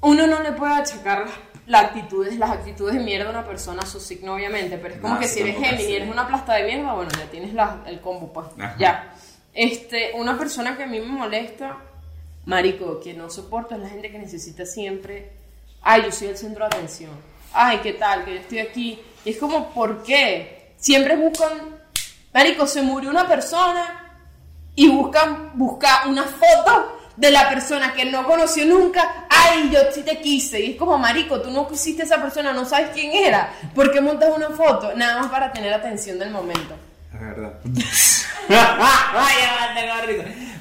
[0.00, 1.30] Uno no le puede achacar las,
[1.66, 5.00] las actitudes, las actitudes de mierda a una persona a su signo, obviamente, pero es
[5.00, 5.96] como No, que si eres Gemini y así.
[5.96, 8.76] eres una plasta de mierda, bueno, ya tienes la- el combo, pues, Ajá.
[8.78, 9.12] ya.
[9.52, 11.76] Este, una persona que a mí me molesta,
[12.48, 15.32] marico, que no soporto es la gente que necesita siempre,
[15.82, 17.10] ay, yo soy el centro de atención,
[17.52, 18.24] ay, ¿qué tal?
[18.24, 18.98] Que yo estoy aquí.
[19.24, 20.72] Y es como, ¿por qué?
[20.78, 21.78] Siempre buscan,
[22.32, 24.22] marico, se murió una persona
[24.74, 29.26] y buscan buscar una foto de la persona que no conoció nunca.
[29.28, 30.58] Ay, yo sí te quise.
[30.58, 33.52] Y es como, marico, tú no quisiste a esa persona, no sabes quién era.
[33.74, 34.94] ¿Por qué montas una foto?
[34.94, 36.76] Nada más para tener atención del momento.
[37.12, 37.60] Es verdad.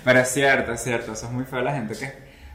[0.04, 1.14] Pero es cierto, es cierto.
[1.14, 2.14] Eso es muy feo la gente que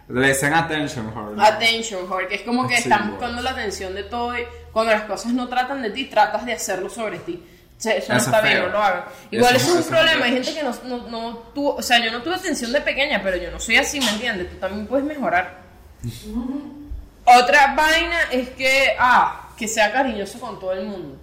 [0.09, 1.37] le dicen attention whore.
[1.37, 1.43] ¿no?
[1.43, 5.03] Attention, porque es como que Sí, están buscando la atención de todo y cuando las
[5.03, 7.43] cosas no tratan de ti, tratas de hacerlo sobre ti.
[7.79, 9.05] O sea, eso no está es bien, no lo hagan.
[9.31, 11.99] Igual Eso- eso, es un problema, hay gente que no, no, no tuvo, o sea,
[11.99, 14.51] yo no tuve atención de pequeña, pero yo no soy así, ¿me entiendes?
[14.51, 15.63] Tú también puedes mejorar.
[17.25, 21.19] Otra vaina es que, ah, que sea cariñoso con todo el mundo.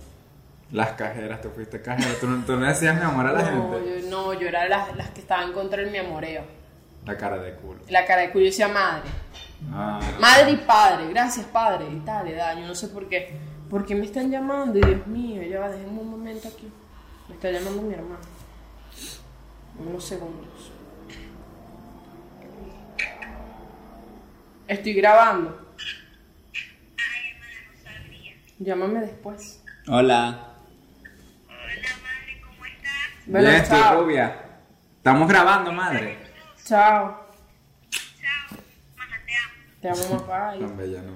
[0.72, 2.12] Las cajeras, tú fuiste cajera.
[2.20, 4.02] Tú, no- tú no decías mi amor a la no, gente.
[4.04, 6.44] yo, no, yo era las, las que estaban contra el mi amoreo.
[7.06, 7.80] La cara de culo.
[7.90, 9.10] La cara de culo yo decía madre.
[9.74, 13.36] Ah, Madre y padre, gracias padre, y tal, le da, yo no sé por qué.
[13.70, 14.78] ¿Por qué me están llamando?
[14.80, 16.72] Y Dios mío, ya va, déjenme un momento aquí.
[17.28, 18.20] Me está llamando mi hermano.
[19.80, 20.72] Unos segundos.
[24.68, 25.58] Estoy grabando.
[28.60, 29.64] Llámame después.
[29.88, 30.49] Hola.
[33.30, 34.02] Bueno, Bien, estoy chao.
[34.04, 34.36] rubia.
[34.98, 36.18] Estamos grabando, madre.
[36.65, 37.28] Chao.
[37.92, 38.58] Chao.
[38.98, 39.54] Mamá, te amo.
[39.82, 40.54] Te amo, papá.
[40.60, 41.13] Tan bella, ¿no?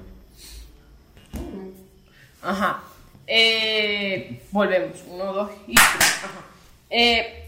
[2.41, 2.83] Ajá.
[3.25, 5.03] Eh, volvemos.
[5.07, 6.19] Uno, dos y tres.
[6.23, 6.41] Ajá.
[6.89, 7.45] Eh,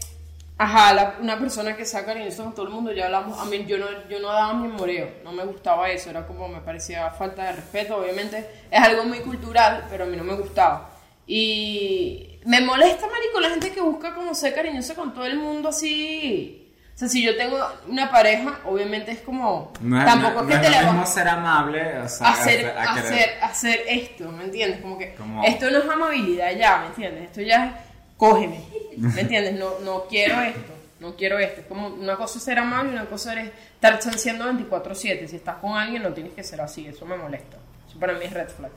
[0.58, 3.38] ajá, la- una persona que saca cariñoso con todo el mundo, ya hablamos.
[3.38, 5.10] A mí, yo no, yo no daba mi moreo.
[5.22, 6.10] No me gustaba eso.
[6.10, 7.98] Era como me parecía falta de respeto.
[7.98, 10.90] Obviamente es algo muy cultural, pero a mí no me gustaba.
[11.26, 15.68] Y me molesta, marico, la gente que busca como ser cariñoso con todo el mundo
[15.68, 16.62] así.
[16.94, 19.72] O sea, si yo tengo una pareja, obviamente es como.
[19.82, 22.66] No tampoco no, es que no te es lo vas ser amable, o sea, hacer,
[22.70, 24.80] a hacer, hacer esto, ¿me entiendes?
[24.80, 27.24] Como que Como- esto no es amabilidad ya, ¿me entiendes?
[27.24, 27.72] Esto ya es,
[28.16, 28.64] cógeme,
[28.96, 29.58] ¿me entiendes?
[29.58, 31.60] No, no quiero esto, no quiero esto.
[31.60, 35.26] Es como una cosa es ser amable y una cosa es estar chanceando 24/7.
[35.28, 37.58] Si estás con alguien no tienes que ser así, eso me molesta.
[37.86, 38.70] Eso para mí es red flag.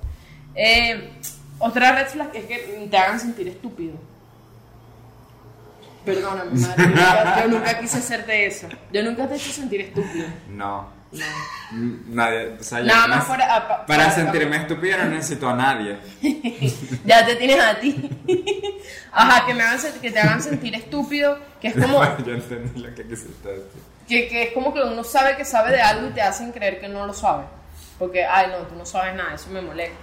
[0.55, 1.09] Eh,
[1.59, 3.93] otra red flag es que te hagan sentir estúpido.
[6.05, 8.67] Perdóname, madre, yo nunca, yo nunca quise hacerte eso.
[8.91, 10.27] Yo nunca te he hecho sentir estúpido.
[10.49, 10.97] No.
[11.11, 11.25] No.
[11.71, 15.05] Mm, Nadie, o sea, yo Nada más fuera- a- pa- para para- sentirme estúpido no
[15.05, 15.97] necesito a nadie.
[17.05, 18.09] ya te tienes a ti.
[19.11, 22.93] Ajá, que, me hagan, que te hagan sentir estúpido, que es como yo entendí lo
[22.93, 23.81] que quisiste decir.
[24.07, 26.79] que, que es como que uno sabe que sabe de algo y te hacen creer
[26.79, 27.43] que no lo sabe.
[27.97, 29.97] Porque, ay, no, tú no sabes nada, eso me molesta.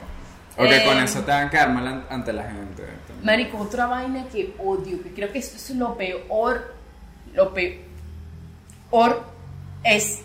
[0.59, 2.83] O que con Eh, eso te van a quedar mal an- ante la gente.
[3.07, 3.25] también.
[3.25, 6.75] Marico, otra vaina que odio, que creo que esto es lo peor,
[7.35, 9.23] lo peor
[9.85, 10.23] es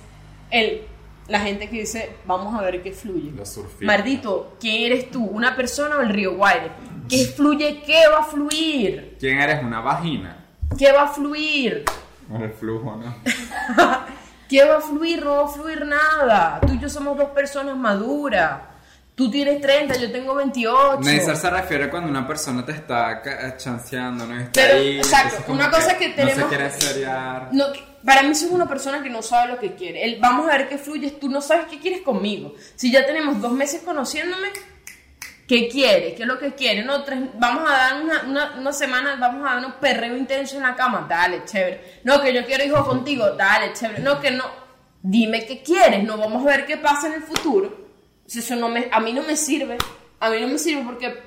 [0.50, 0.82] el,
[1.28, 3.32] la gente que dice, vamos a ver qué fluye.
[3.32, 3.60] Los.
[3.82, 5.24] Maldito, ¿quién eres tú?
[5.26, 6.72] ¿Una persona o el río Guaire?
[7.10, 7.82] ¿Qué fluye?
[7.86, 9.18] ¿Qué va a fluir?
[9.20, 9.62] ¿Quién eres?
[9.64, 10.38] ¿Una vagina?
[10.78, 11.84] ¿Qué va a fluir?
[12.34, 13.14] El flujo, ¿no?
[14.50, 15.24] ¿Qué va a fluir?
[15.24, 16.60] No va a fluir nada.
[16.66, 18.62] Tú y yo somos dos personas maduras.
[19.22, 21.00] Tú tienes 30, yo tengo 28.
[21.02, 24.34] Neisser se refiere cuando una persona te está ca- chanceando, ¿no?
[24.40, 27.50] Está Pero, ahí, exacto, una cosa que No tenemos- se quiere seriar.
[27.52, 27.66] No,
[28.04, 30.04] para mí eso es una persona que no sabe lo que quiere.
[30.06, 31.12] El, vamos a ver qué fluye.
[31.12, 32.56] Tú no sabes qué quieres conmigo.
[32.76, 34.48] Si ya tenemos dos meses conociéndome,
[35.48, 36.16] ¿qué quiere?
[36.16, 36.84] ¿Qué es lo que quiere?
[36.84, 40.56] No, tres- vamos a dar una, una, una semana, vamos a dar un perreo intenso
[40.56, 41.06] en la cama.
[41.08, 42.00] Dale, chévere.
[42.06, 43.30] No, que yo quiero hijos contigo.
[43.38, 44.00] Dale, chévere.
[44.02, 44.46] No, que no.
[45.04, 46.04] Dime qué quieres.
[46.04, 47.81] No vamos a ver qué pasa en el futuro.
[48.36, 49.78] Eso no me, a mí no me sirve.
[50.20, 51.22] A mí no me sirve porque,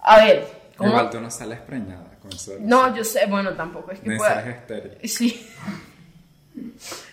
[0.00, 0.90] a ver, ¿cómo?
[0.90, 2.52] Igual tú no sales preñada con eso.
[2.60, 4.64] No, yo sé, bueno, tampoco es que pueda.
[5.04, 5.46] Sí.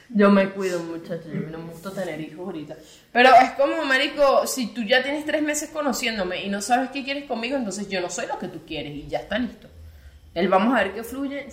[0.10, 1.26] Yo me cuido, muchachos.
[1.26, 2.78] Yo no me gusta tener hijos ahorita.
[3.12, 7.04] Pero es como, Marico, si tú ya tienes tres meses conociéndome y no sabes qué
[7.04, 9.68] quieres conmigo, entonces yo no soy lo que tú quieres y ya está listo.
[10.34, 11.48] El vamos a ver qué fluye,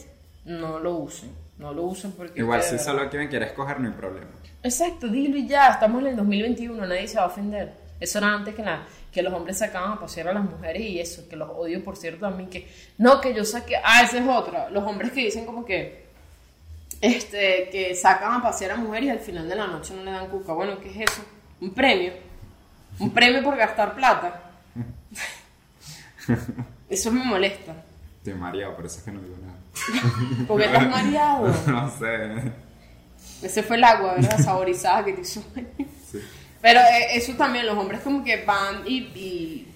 [0.45, 1.31] no lo usen.
[1.59, 2.39] No lo usen porque.
[2.41, 4.31] Igual si solo quien quiere escoger no hay problema.
[4.65, 5.69] Exacto, dilo y ya.
[5.69, 7.75] Estamos en el 2021, nadie se va a ofender.
[8.01, 10.99] Eso era antes que, la, que los hombres sacaban a pasear a las mujeres y
[10.99, 12.49] eso, que los odio, por cierto, también.
[12.49, 13.77] que No, que yo saqué.
[13.77, 14.71] Ah, esa es otra.
[14.71, 16.03] Los hombres que dicen como que.
[17.01, 20.11] Este, que sacan a pasear a mujeres y al final de la noche no le
[20.11, 20.55] dan cuca.
[20.55, 21.23] Bueno, ¿qué es eso?
[21.61, 22.15] Un premio.
[22.99, 24.41] Un premio por gastar plata.
[26.89, 27.75] Eso me molesta.
[28.19, 29.59] Estoy mareado, por eso es que no digo nada.
[30.47, 31.47] ¿Por qué estás mareado?
[31.67, 32.53] no sé.
[33.45, 34.39] Ese fue el agua, ¿verdad?
[34.45, 35.43] Saborizada que te hizo.
[36.11, 36.19] Sí.
[36.61, 39.69] Pero eh, eso también, los hombres como que van y, y,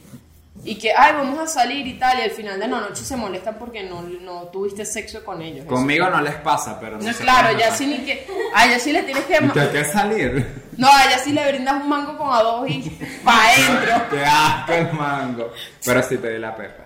[0.64, 3.14] y que, ay, vamos a salir y tal, y al final de la noche se
[3.16, 5.66] molestan porque no, no tuviste sexo con ellos.
[5.66, 8.78] Eso- Conmigo no les pasa, pero no, No, claro, ya sí ni que, a ella
[8.78, 10.46] sí le tienes que, hay que salir.
[10.78, 12.80] no, a ella sí le brindas un mango con a dos y
[13.24, 14.02] pa' adentro.
[14.10, 15.52] Qué asco el mango.
[15.84, 16.84] Pero sí te di la pepa.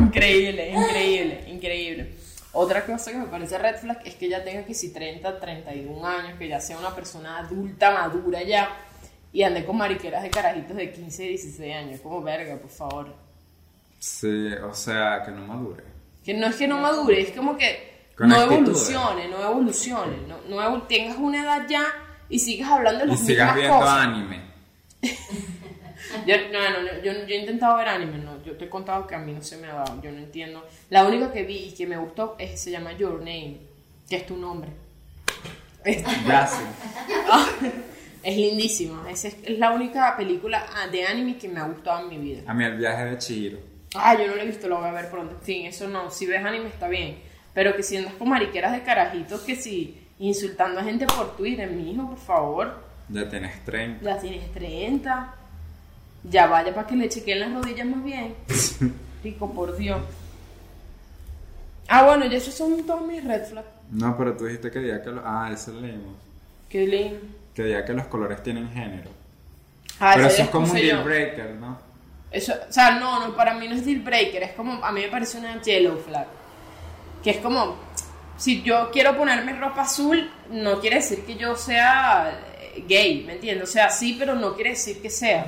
[0.00, 2.14] Increíble, increíble, increíble.
[2.54, 6.06] Otra cosa que me parece red flag es que ya tenga que si 30, 31
[6.06, 8.68] años, que ya sea una persona adulta, madura ya,
[9.32, 12.00] y ande con mariqueras de carajitos de 15, 16 años.
[12.00, 13.14] Como verga, por favor.
[13.98, 15.82] Sí, o sea, que no madure.
[16.24, 20.36] Que no es que no madure, es como que Con no evolucione, no evolucione, no,
[20.48, 21.84] no evol- tengas una edad ya
[22.28, 23.98] y sigas hablando de Y las sigas mismas viendo cosas.
[24.06, 24.40] anime.
[26.26, 29.06] Yo, no, no, no, yo, yo he intentado ver anime, no, yo te he contado
[29.06, 30.64] que a mí no se me ha dado, yo no entiendo.
[30.90, 33.58] La única que vi y que me gustó es, se llama Your Name,
[34.08, 34.70] que es tu nombre.
[36.26, 36.62] Gracias.
[38.22, 42.00] es lindísima, esa es, es la única película ah, de anime que me ha gustado
[42.02, 42.42] en mi vida.
[42.46, 43.58] A mí el viaje de Chihiro.
[43.94, 45.36] Ah, yo no lo he visto, lo voy a ver pronto.
[45.36, 47.18] En fin, eso no, si ves anime está bien,
[47.52, 51.70] pero que si andas con mariqueras de carajitos, que si insultando a gente por Twitter,
[51.70, 54.04] mi hijo, por favor, Ya tienes 30.
[54.04, 55.34] ya tienes 30.
[56.24, 58.34] Ya vaya para que le chequeen las rodillas más bien.
[59.24, 60.00] Rico, por Dios.
[61.88, 63.68] Ah, bueno, y esos son todos mis red flags.
[63.90, 65.22] No, pero tú dijiste que día que los...
[65.24, 66.16] Ah, eso leímos.
[66.68, 67.20] Qué lindo.
[67.54, 69.10] Que día que los colores tienen género.
[70.00, 71.78] Ah, pero eso es como un deal breaker, ¿no?
[72.30, 75.02] Eso, o sea, no, no, para mí no es deal breaker, es como, a mí
[75.02, 76.26] me parece una yellow flag.
[77.22, 77.76] Que es como,
[78.36, 83.34] si yo quiero ponerme ropa azul, no quiere decir que yo sea eh, gay, ¿me
[83.34, 83.68] entiendes?
[83.68, 85.46] O sea, sí, pero no quiere decir que sea.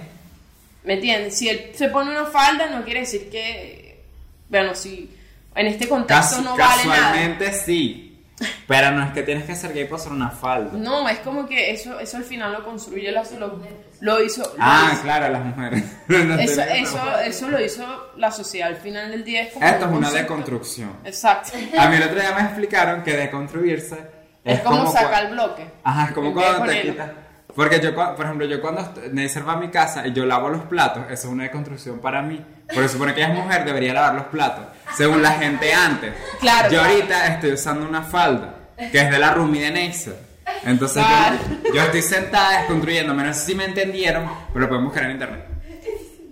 [0.87, 1.37] ¿Me entiendes?
[1.37, 4.05] Si él se pone una falda, no quiere decir que,
[4.49, 5.11] bueno, si
[5.55, 6.97] en este contexto Casu- no vale nada.
[7.03, 8.03] casualmente sí.
[8.69, 10.73] Pero no es que tienes que ser gay por ser una falda.
[10.75, 13.59] No, es como que eso, eso al final lo construye, lo, lo,
[14.01, 14.43] lo hizo.
[14.43, 15.83] lo ah, hizo- claro, las mujeres.
[16.09, 19.45] No Eso, eso, eso lo hizo la sociedad al final del día.
[19.45, 20.97] Es como Esto es un una concepto- deconstrucción.
[21.05, 21.53] Exacto.
[21.79, 23.97] A mí el otro día me explicaron que deconstruirse
[24.45, 25.65] Es, como, cua- sacar el bloque.
[25.83, 27.11] Ajá, es como cuando te quitas.
[27.57, 30.63] Porque yo, por ejemplo, yo cuando Neisser va a mi casa y yo lavo los
[30.65, 32.45] platos, eso es una deconstrucción para mí.
[32.73, 34.67] Porque supone que ella es mujer, debería lavar los platos.
[34.95, 36.13] Según la gente antes.
[36.41, 36.93] Claro, Yo claro.
[36.95, 40.17] ahorita estoy usando una falda, que es de la Rumi de Neisser.
[40.65, 41.37] Entonces yo- Claro.
[41.75, 43.25] yo, estoy sentada desconstruyéndome.
[43.25, 45.47] No sé si me entendieron, pero lo pueden buscar en internet.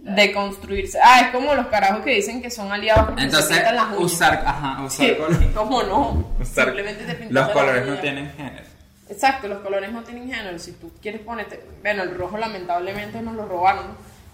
[0.02, 0.98] Deconstruirse.
[1.02, 3.87] Ah, es como los carajos que dicen que son aliados porque se Entonces, pintan las
[3.98, 6.34] usar, ajá, usar Sí, color- ¿Cómo no?
[6.38, 8.73] usar- Simplemente te Los colores no tienen género.
[9.08, 10.58] Exacto, los colores no tienen género.
[10.58, 11.62] Si tú quieres ponerte.
[11.82, 13.86] Bueno, el rojo lamentablemente nos lo robaron.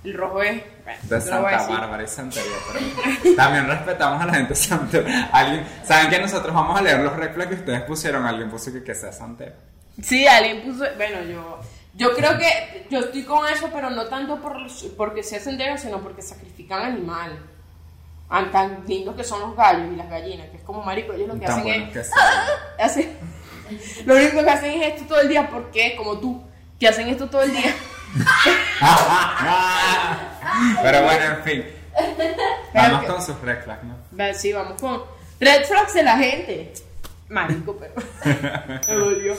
[0.04, 0.62] El rojo es.
[0.84, 1.66] Bueno, De Santa.
[1.68, 5.28] Bárbara y Santería, pero también respetamos a la gente de Santería.
[5.32, 8.24] Alguien, ¿Saben que nosotros vamos a leer los red flags que ustedes pusieron?
[8.24, 9.52] Alguien puso que, que sea Santero.
[10.02, 10.84] Sí, alguien puso.
[10.96, 11.60] Bueno, yo.
[11.92, 14.56] Yo creo que yo estoy con eso, pero no tanto por,
[14.96, 17.36] porque se hacen de sino porque sacrifican animales.
[18.30, 21.26] Ah, Tan lindos que son los gallos y las gallinas, que es como marico, ellos
[21.26, 21.92] lo que Tan hacen es.
[21.92, 22.00] que
[24.06, 26.42] lo único que hacen es esto todo el día, porque como tú,
[26.78, 27.74] que hacen esto todo el día.
[30.82, 31.64] Pero bueno, en fin.
[32.74, 34.34] Vamos con sus red flags, ¿no?
[34.34, 35.02] Sí, vamos con
[35.40, 36.72] red flags de la gente.
[37.28, 37.94] Marico, pero.
[38.88, 39.36] Me dolió.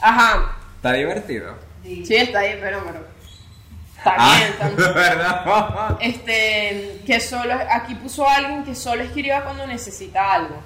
[0.00, 0.56] Ajá.
[0.76, 1.54] Está divertido.
[1.82, 3.06] Sí, está ahí, pero, pero.
[3.96, 4.94] Está Ah, bien, está bien.
[4.94, 5.96] ¿verdad?
[6.00, 10.60] Este, que solo, aquí puso alguien que solo escriba cuando necesita algo.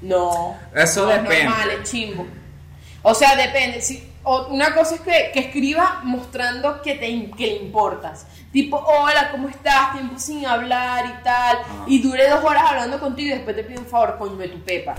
[0.00, 0.56] No.
[0.74, 1.44] Eso no es depende.
[1.44, 2.26] normal, es chimbo.
[3.02, 3.80] O sea, depende.
[3.80, 8.26] Si, o- una cosa es que, que escriba mostrando que, te, que le importas.
[8.52, 9.92] Tipo, hola, ¿cómo estás?
[9.92, 11.58] Tiempo sin hablar y tal.
[11.62, 11.84] Ah.
[11.86, 14.58] Y dure dos horas hablando contigo y después te pido un favor, coño, de tu
[14.62, 14.94] pepa.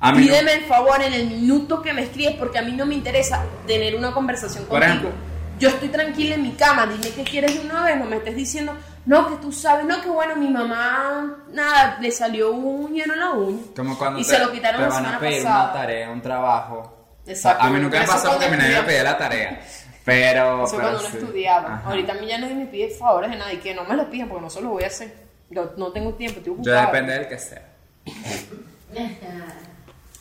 [0.00, 2.72] A mí no- Pídeme el favor en el minuto que me escribes porque a mí
[2.72, 5.08] no me interesa tener una conversación Por contigo.
[5.08, 5.10] ejemplo.
[5.58, 8.36] Yo estoy tranquila en mi cama, dime qué quieres de una vez, no me estés
[8.36, 8.74] diciendo,
[9.08, 13.20] no, que tú sabes, no, que bueno, mi mamá, nada, le salió un uñero en
[13.20, 13.62] la uña.
[13.74, 15.64] Como cuando y te, se lo quitaron te la van a pedir pasada.
[15.64, 17.06] una tarea, un trabajo.
[17.26, 17.64] Exacto.
[17.64, 19.60] A mí nunca me pasó porque mi nadie me pedía la tarea.
[20.04, 20.64] Pero.
[20.64, 21.16] Eso pero cuando sí.
[21.16, 21.74] estudiaba.
[21.76, 21.88] Ajá.
[21.88, 24.10] Ahorita a mí ya nadie me pide favores de nada y que no me lo
[24.10, 25.14] pidan porque no se lo voy a hacer.
[25.48, 26.86] Yo no tengo tiempo, estoy Yo ocupada.
[26.86, 27.62] depende del que sea.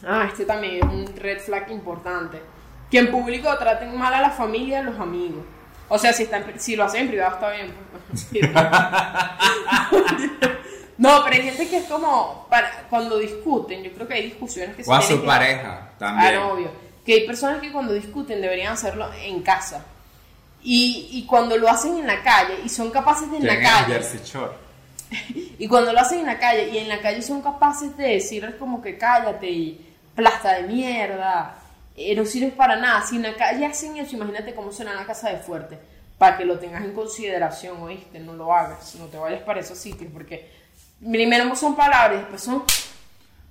[0.05, 2.39] Ah, este también es un red flag importante.
[2.91, 5.43] Que en público traten mal a la familia y a los amigos.
[5.89, 7.73] O sea, si, están, si lo hacen en privado está bien.
[8.09, 8.27] pues.
[10.97, 14.75] no, pero hay gente que es como, para, cuando discuten, yo creo que hay discusiones
[14.75, 16.31] que se O a su que- pareja también.
[16.31, 16.71] Claro, obvio.
[17.05, 19.85] Que hay personas que cuando discuten deberían hacerlo en casa.
[20.61, 23.93] Y, y cuando lo hacen en la calle y son capaces de en la calle
[23.93, 24.51] Jersey Shore.
[25.59, 28.55] y cuando lo hacen en la calle y en la calle son capaces de decirles
[28.55, 31.55] como que cállate y plasta de mierda,
[31.97, 33.05] eh, no sirves para nada.
[33.05, 35.79] Si en la calle hacen eso, imagínate cómo será en la casa de fuerte.
[36.19, 39.77] Para que lo tengas en consideración, oíste, no lo hagas, no te vayas para esos
[39.77, 40.49] sitios, porque
[40.99, 42.63] primero son palabras y después son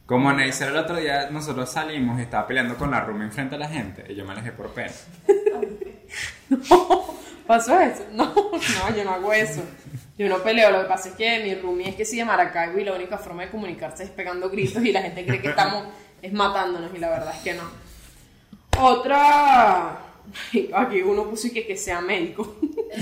[0.05, 3.59] Como Neisser el otro día, nosotros salimos y estaba peleando con la roomie enfrente a
[3.59, 4.05] la gente.
[4.09, 4.93] Y yo me alejé por pena.
[7.47, 8.05] ¿Pasó eso?
[8.13, 9.63] No, no, yo no hago eso.
[10.19, 10.71] Yo no peleo.
[10.71, 13.43] Lo que pasa es que mi roomie es que de Maracaibo y la única forma
[13.43, 15.85] de comunicarse es pegando gritos y la gente cree que estamos
[16.23, 17.86] es matándonos y la verdad es que no.
[18.79, 19.99] Otra.
[20.75, 22.57] Aquí uno puso que, que sea médico.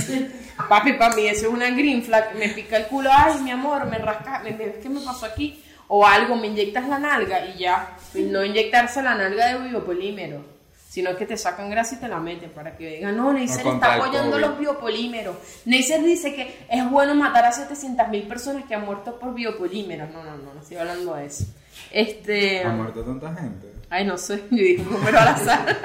[0.68, 2.34] Papi, para mí eso es una green flag.
[2.37, 5.62] Me pica el culo, ay, mi amor, me rasca, me ves qué me pasó aquí.
[5.88, 7.96] O algo, me inyectas la nalga y ya.
[8.14, 10.42] Y no inyectarse la nalga de biopolímero,
[10.88, 13.94] sino que te sacan grasa y te la meten para que digan, no, Neisser está
[13.94, 15.37] apoyando los biopolímeros.
[15.66, 20.10] Neisser dice que es bueno matar a 700 mil personas que han muerto por biopolímeros.
[20.10, 21.44] No, no, no, no estoy hablando de eso.
[21.90, 22.62] Este.
[22.64, 23.73] Ha muerto tanta gente.
[23.94, 25.78] Ay, no sé, yo dije un número al azar.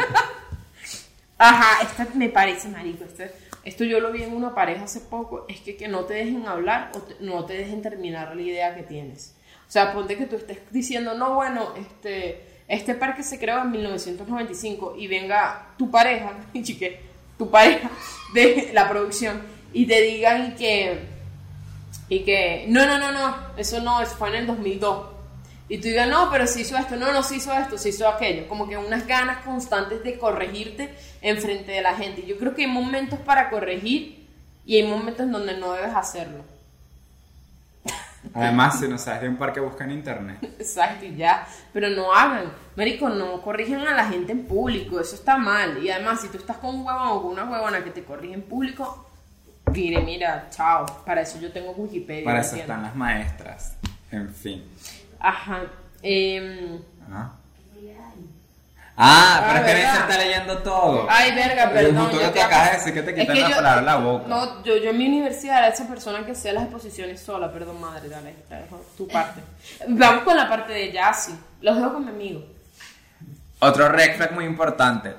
[1.37, 3.31] Ajá, esta me parece, marico, este-
[3.63, 6.47] esto yo lo vi en una pareja hace poco, es que, que no te dejen
[6.47, 9.35] hablar o te- no te dejen terminar la idea que tienes.
[9.67, 13.71] O sea, ponte que tú estés diciendo, no, bueno, este, este parque se creó en
[13.71, 16.99] 1995 y venga tu pareja, y chique,
[17.37, 17.89] tu pareja
[18.33, 19.41] de la producción
[19.71, 20.99] y te digan y que,
[22.09, 25.18] y que, no, no, no, no, eso no, eso fue en el 2002.
[25.69, 28.07] Y tú digas, no, pero se hizo esto, no, no se hizo esto, se hizo
[28.09, 28.47] aquello.
[28.47, 32.25] Como que unas ganas constantes de corregirte enfrente de la gente.
[32.25, 34.27] Yo creo que hay momentos para corregir
[34.65, 36.43] y hay momentos en donde no debes hacerlo.
[38.33, 40.37] Además, si no sabes de un parque, busca en internet.
[40.59, 41.47] Exacto, y ya.
[41.71, 42.51] Pero no hagan.
[42.75, 44.99] Marico, no corrigen a la gente en público.
[44.99, 45.83] Eso está mal.
[45.83, 48.33] Y además, si tú estás con un huevón o con una huevona que te corrige
[48.33, 49.07] en público,
[49.71, 50.85] mire, mira, chao.
[51.05, 52.25] Para eso yo tengo Wikipedia.
[52.25, 52.75] Para ¿me eso entiendes?
[52.75, 53.77] están las maestras.
[54.11, 54.63] En fin.
[55.19, 55.61] Ajá.
[56.01, 56.79] em,
[57.11, 57.31] ¿Ah?
[59.01, 60.09] Ah, pero Ah, es que Neisser ¿verdad?
[60.09, 61.07] está leyendo todo.
[61.09, 62.09] Ay, verga, perdón.
[62.11, 64.27] que te acabas de decir que te Es quitan que la yo- palabra la boca.
[64.27, 67.79] No, yo, yo en mi universidad era esa persona que hacía las exposiciones sola, perdón,
[67.79, 69.39] madre, dale, te dejo tu parte.
[69.87, 71.33] Vamos con la parte de Yassi.
[71.61, 72.43] Los dejo con mi amigo.
[73.59, 75.13] Otro red flag muy importante.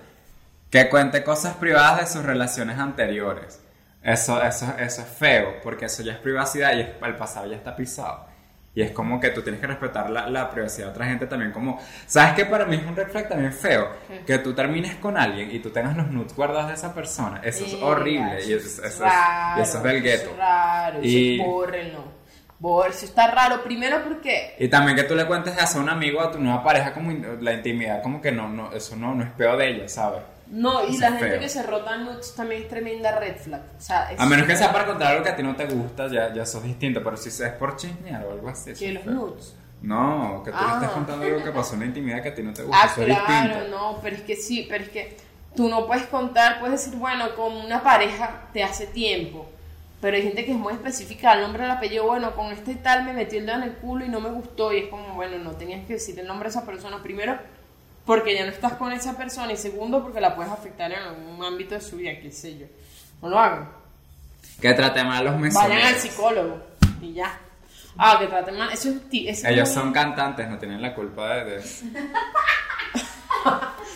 [0.71, 3.61] Que cuente cosas privadas de sus relaciones anteriores.
[4.03, 7.75] Eso, eso, eso es feo, porque eso ya es privacidad y el pasado ya está
[7.75, 8.27] pisado.
[8.73, 11.51] Y es como que tú tienes que respetar la, la privacidad de otra gente también
[11.51, 11.81] como...
[12.07, 12.45] ¿Sabes qué?
[12.47, 13.89] Para mí es un red flag también feo.
[14.07, 14.21] ¿Qué?
[14.25, 17.41] Que tú termines con alguien y tú tengas los nudes guardados de esa persona.
[17.43, 18.39] Eso es horrible.
[18.47, 20.23] Y eso, es eso es, raro, y eso es del gueto.
[20.23, 22.05] Eso es raro, Y- eso bórrenlo.
[22.61, 23.63] Bor- eso está raro.
[23.65, 26.93] Primero porque Y también que tú le cuentes a un amigo a tu nueva pareja
[26.93, 30.21] como la intimidad, como que no, no, eso no, no es peor de ella, ¿sabes?
[30.51, 31.41] No, y la gente feo.
[31.41, 33.63] que se rota nudes también es tremenda red flag.
[33.79, 35.65] O sea, es A menos que sea para contar algo que a ti no te
[35.67, 38.73] gusta, ya, ya sos distinto, pero si es por chismear o algo así.
[38.75, 39.13] Que los feo.
[39.13, 39.55] nudes.
[39.83, 40.75] No, que tú le Ah.
[40.75, 42.93] estés contando algo que pasó en la intimidad que a ti no te gusta, Ah,
[42.95, 43.69] claro, distinto.
[43.71, 45.17] no, pero es que sí, pero es que
[45.57, 49.49] tú no puedes contar, puedes decir, bueno, con una pareja de hace tiempo,
[50.01, 53.05] pero hay gente que es muy específica, el nombre del apellido, bueno, con este tal
[53.05, 55.39] me metí el dedo en el culo y no me gustó, y es como, bueno,
[55.39, 57.39] no tenías que decir el nombre de esa persona, primero,
[58.11, 61.45] porque ya no estás con esa persona, y segundo, porque la puedes afectar en algún
[61.45, 62.67] ámbito de su vida, qué sé yo.
[63.23, 63.69] No lo hagan.
[64.61, 66.01] Que trate mal a los Vayan al mesoneros.
[66.03, 66.61] psicólogo,
[67.01, 67.39] y ya.
[67.97, 69.09] Ah, que traten mal, eso es...
[69.09, 71.63] ti- eso es Ellos son cantantes, no tienen la culpa de, de.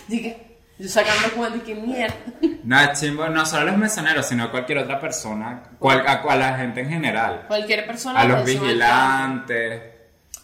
[0.08, 2.14] Dije, Yo sacando cuenta y que mierda.
[2.62, 6.56] No, es chimbo, no solo los mesoneros, sino cualquier otra persona, cual- a, a la
[6.56, 7.44] gente en general.
[7.48, 8.20] Cualquier persona.
[8.20, 9.82] A los vigilantes.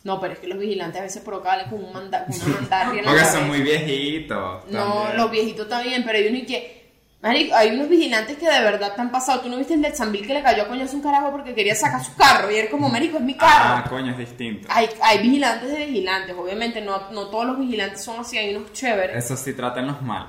[0.03, 3.25] No, pero es que los vigilantes a veces provocan con un manda, con una Porque
[3.27, 4.65] son muy viejitos.
[4.71, 6.81] No, los viejitos también, pero hay uno y que.
[7.23, 9.41] Marico, hay unos vigilantes que de verdad te han pasado.
[9.43, 11.75] ¿Tú no viste el de Zambil que le cayó a coñazo un carajo porque quería
[11.75, 12.51] sacar su carro?
[12.51, 13.91] Y era como, Marico, es mi Ah, carro.
[13.99, 14.67] coño, es distinto.
[14.71, 16.35] Hay, hay vigilantes de vigilantes.
[16.35, 18.39] Obviamente, no, no todos los vigilantes son así.
[18.39, 19.23] Hay unos chéveres.
[19.23, 20.29] Eso sí, trátenlos mal.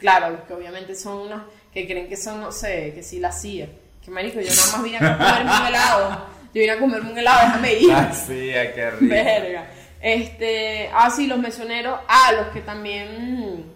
[0.00, 1.42] Claro, que obviamente son unos
[1.74, 3.68] que creen que son, no sé, que sí la hacía.
[4.02, 6.26] Que marico, yo nada más vine a comerme un helado.
[6.54, 7.92] Yo vine a comerme un helado, déjame ir.
[7.92, 9.14] Ah, sí, qué rico.
[9.14, 9.66] Verga.
[10.00, 13.72] Este, ah, sí, los mesoneros, ah, los que también,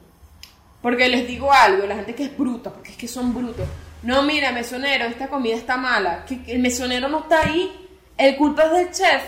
[0.82, 3.66] porque les digo algo, la gente que es bruta, porque es que son brutos.
[4.02, 8.36] No, mira, mesonero, esta comida está mala, que, que el mesonero no está ahí, el
[8.36, 9.22] culpa es del chef.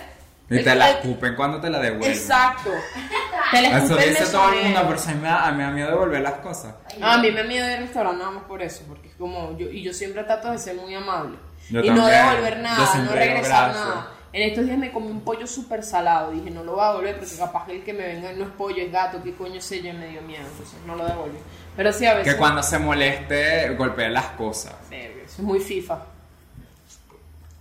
[0.50, 2.10] Y El- te la escupen cuando te la devuelven.
[2.10, 2.70] Exacto.
[3.50, 5.56] Te la Eso escupe el dice todo el mundo, pero sí me da, a mí
[5.58, 6.74] me da miedo devolver las cosas.
[7.00, 9.56] Ah, a mí me da miedo de restaurante nada más por eso, porque es como
[9.56, 11.38] yo y yo siempre trato de ser muy amable
[11.70, 14.10] Yo y no devolver nada, no regresar nada.
[14.32, 17.16] En estos días me comí un pollo súper salado, dije no lo voy a devolver
[17.18, 19.82] porque capaz que el que me venga no es pollo, es gato, qué coño sé
[19.82, 21.38] yo, y me dio miedo, entonces no lo devolví.
[21.76, 24.74] Pero sí a veces Que cuando se moleste, golpee las cosas.
[24.90, 25.98] Verga, eso es muy FIFA.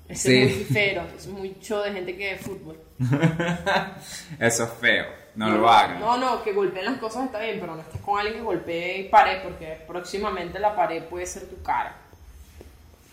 [0.10, 0.38] Eso Sí.
[0.41, 2.80] es muy fifero, es muy show de gente que ve fútbol.
[4.39, 5.05] Eso es feo.
[5.36, 5.99] No lo hagan.
[5.99, 9.08] No, no, que golpeen las cosas está bien, pero no estés con alguien que golpee
[9.12, 11.95] pared, porque próximamente la pared puede ser tu cara.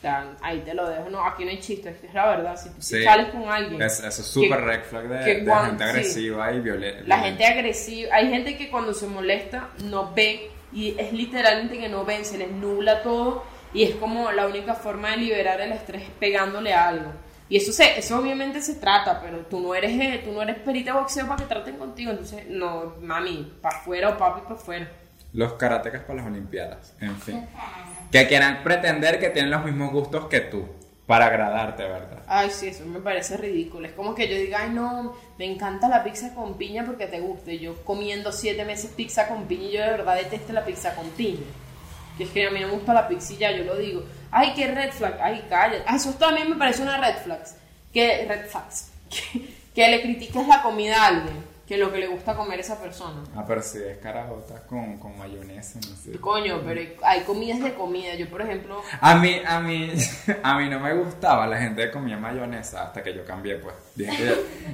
[0.05, 1.09] Sea, ahí te lo dejo.
[1.09, 2.57] No, aquí no hay chiste, es que es la verdad.
[2.57, 3.03] Si tú Sí.
[3.03, 3.81] sales con alguien.
[3.81, 5.91] Es- eso es súper red flag de, que de cuan- gente sí.
[5.91, 7.03] agresiva y violenta.
[7.07, 11.89] La gente agresiva, hay gente que cuando se molesta no ve y es literalmente que
[11.89, 15.73] no ven, se les nubla todo y es como la única forma de liberar el
[15.73, 17.11] estrés es pegándole a algo.
[17.49, 20.57] Y eso se, eso obviamente se trata, pero tú no eres eh, tú no eres
[20.59, 24.55] perita de boxeo para que traten contigo, entonces no, mami, para afuera o papi para
[24.55, 24.89] afuera.
[25.33, 26.95] Los karatecas para las olimpiadas.
[27.01, 27.47] En fin.
[28.15, 30.69] Que quieran pretender que tienen los mismos gustos que tú.
[31.05, 32.23] Para agradarte, ¿verdad?
[32.29, 33.89] Ay, sí, eso me parece ridículo.
[33.89, 37.19] Es como que yo diga, ay, no, me encanta la pizza con piña porque te
[37.19, 37.59] guste.
[37.59, 41.11] Yo comiendo siete meses pizza con piña y yo de verdad detesto la pizza con
[41.11, 41.43] piña.
[42.17, 44.05] Que es que a mí no me gusta la pizza ya, yo lo digo.
[44.31, 45.19] Ay, qué red flag.
[45.21, 45.83] Ay, cállate.
[45.85, 47.43] Ah, eso también me parece una red flag.
[47.93, 48.93] Que, red flags.
[49.11, 51.54] Que, que le critiques la comida a alguien.
[51.67, 53.23] Que lo que le gusta comer a esa persona.
[53.35, 56.21] Ah, pero si es carajotas con, con mayonesa, no sé.
[56.21, 58.15] Coño, pero hay comidas de comida.
[58.17, 59.91] Yo, por ejemplo, A mí, a mí,
[60.43, 63.75] a mí no me gustaba la gente que comía mayonesa hasta que yo cambié, pues.
[63.95, 64.25] Dije que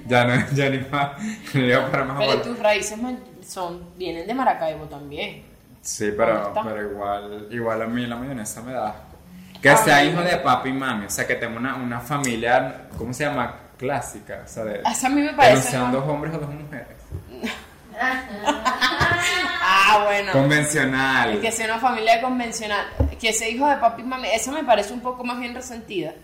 [0.08, 1.22] ya, ya no, ya ni más,
[1.54, 2.98] ni iba para más pero tus raíces
[3.46, 5.44] son, vienen de Maracaibo también.
[5.82, 9.10] Sí, ¿Dónde pero, pero igual, igual a mí la mayonesa me da asco.
[9.62, 13.12] Que sea hijo de papi y mami, o sea, que tenga una, una familia, ¿cómo
[13.12, 13.54] se llama?
[13.80, 16.38] Clásica, o sea, de, Esa a mí me no parece sean más- dos hombres o
[16.38, 16.86] dos mujeres.
[19.62, 20.32] Ah, bueno.
[20.32, 21.40] Convencional.
[21.40, 22.86] Que sea una familia convencional.
[23.20, 24.28] Que sea hijo de papi y mami.
[24.28, 26.14] Esa me parece un poco más bien resentida.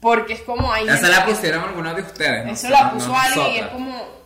[0.00, 0.86] Porque es como hay.
[0.88, 2.44] Esa la pusieron algunos de ustedes.
[2.44, 4.16] no Eso la no puso alguien y es como.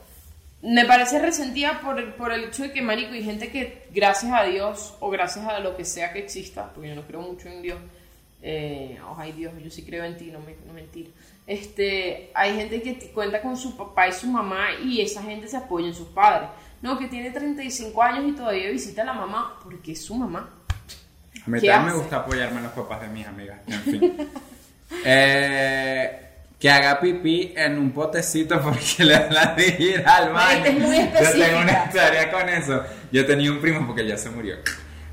[0.63, 4.31] Me parece resentida por el, por el hecho de que, marico, hay gente que, gracias
[4.35, 7.49] a Dios o gracias a lo que sea que exista, porque yo no creo mucho
[7.49, 7.79] en Dios,
[8.43, 11.09] eh, oh, ay Dios, yo sí creo en ti, no, me, no mentira.
[11.51, 15.57] Este, hay gente que cuenta con su papá y su mamá y esa gente se
[15.57, 16.49] apoya en sus padres.
[16.81, 20.49] No, que tiene 35 años y todavía visita a la mamá porque es su mamá.
[21.45, 23.59] A mí ¿Qué también me gusta apoyarme en los papás de mis amigas.
[23.67, 24.29] En fin.
[25.05, 26.29] Eh,
[26.59, 30.65] que haga pipí en un potecito porque le da la ir al baño.
[30.65, 31.85] Es muy Yo tengo una específica.
[31.87, 32.85] historia con eso.
[33.13, 34.57] Yo tenía un primo porque ya se murió.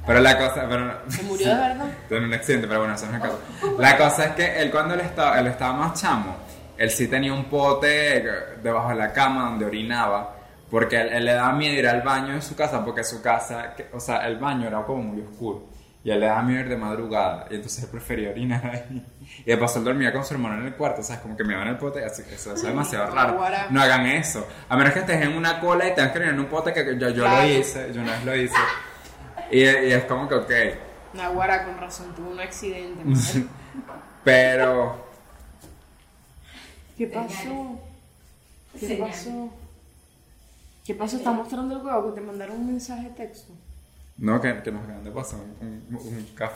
[0.07, 0.65] Pero la cosa.
[0.67, 1.85] Pero, ¿Se murió de verdad?
[2.09, 3.39] en un accidente, pero bueno, eso no es el caso.
[3.77, 6.35] La cosa es que él cuando él estaba, él estaba más chamo,
[6.77, 8.23] él sí tenía un pote
[8.63, 10.35] debajo de la cama donde orinaba,
[10.71, 13.73] porque él, él le daba miedo ir al baño en su casa, porque su casa,
[13.93, 15.65] o sea, el baño era como muy oscuro.
[16.03, 19.05] Y él le daba miedo ir de madrugada, y entonces él prefería orinar ahí.
[19.39, 21.43] Y de paso él dormía con su hermano en el cuarto, o sea, como que
[21.43, 23.37] me en el pote, así que eso, eso es demasiado raro.
[23.71, 24.47] No hagan eso.
[24.69, 26.97] A menos que estés en una cola y tengas que orinar en un pote, que
[26.97, 27.41] yo, yo Claro.
[27.41, 28.55] lo hice, yo una vez lo hice.
[29.51, 30.51] Y, y es como que, ok.
[31.13, 33.03] Naguara, con razón, tuvo un accidente.
[34.23, 35.05] Pero
[36.97, 37.79] ¿Qué pasó?
[38.79, 39.49] ¿Qué pasó?
[40.85, 41.17] ¿Qué pasó?
[41.17, 43.53] ¿Está mostrando el huevo que te mandaron un mensaje de texto?
[44.17, 46.55] no, que, que nos acaban de pasar un, un- un café.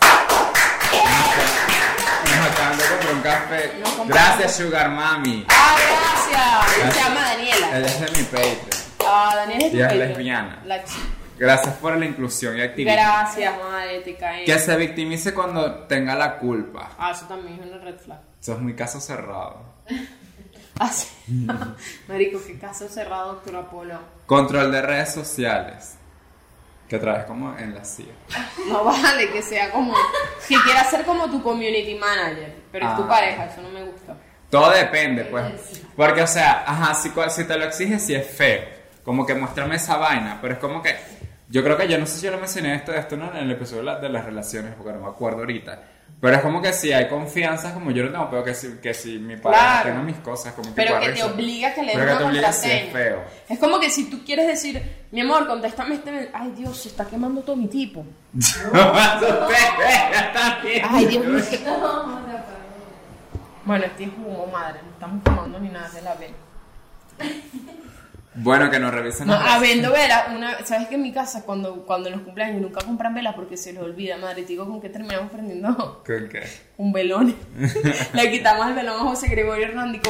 [2.26, 3.72] Nos acaban de comprar un café.
[4.08, 5.46] Gracias, Sugar Mami.
[5.50, 6.94] ¡Ah, gracias!
[6.96, 7.78] Se llama Daniela.
[7.78, 8.58] Ella es de mi Patreon.
[9.06, 10.62] Ah, Daniela es Ella es lesbiana.
[10.66, 11.02] La chica.
[11.42, 12.94] Gracias por la inclusión y activismo.
[12.94, 14.46] Gracias, madre, te cae.
[14.46, 16.92] Que se victimice cuando tenga la culpa.
[17.00, 18.20] Ah, eso también es una red flag.
[18.40, 19.60] Eso es muy caso cerrado.
[20.80, 21.08] Ah, sí.
[22.08, 24.00] Marico, qué caso cerrado, doctor Apolo.
[24.26, 25.96] Control de redes sociales.
[26.90, 28.06] Que trabajes como en la CIA.
[28.68, 29.94] No vale que sea como.
[30.48, 33.08] Que quiera ser como tu community manager, pero es tu Ah.
[33.08, 34.16] pareja, eso no me gusta.
[34.50, 35.84] Todo depende, pues.
[35.96, 38.64] Porque, o sea, ajá, si, si te lo exiges, sí es feo.
[39.04, 40.40] Como que muéstrame esa vaina.
[40.42, 40.96] Pero es como que.
[41.52, 43.52] Yo creo que yo no sé si yo lo mencioné esto, esto no, en el
[43.52, 45.84] episodio de, la- de las relaciones, porque no me acuerdo ahorita.
[46.20, 48.94] Pero es como que si hay confianza, como yo no tengo, pero que si, que
[48.94, 49.90] si mi pareja Claro.
[49.90, 52.76] tenga mis cosas, como que Pero que te obliga a que le des una contraseña.
[52.76, 53.24] es feo.
[53.50, 54.82] Es como que si tú quieres decir,
[55.12, 56.30] mi amor, contéstame este.
[56.34, 58.06] Ay, Dios, se está quemando todo mi tipo.
[60.90, 61.44] Ay, Dios mío.
[63.66, 64.80] Bueno, este es humo, madre.
[64.84, 66.34] No estamos fumando ni nada de la vela.
[68.34, 69.28] Bueno, que nos revisen.
[69.28, 72.80] No, habiendo velas, una, ¿sabes que en mi casa cuando, cuando en los cumpleaños nunca
[72.86, 74.44] compran velas porque se les olvida, madre?
[74.44, 76.44] Te digo con que terminamos prendiendo ¿Con qué?
[76.78, 77.36] un velón.
[78.14, 80.02] Le quitamos el velón a José Gregorio Hernández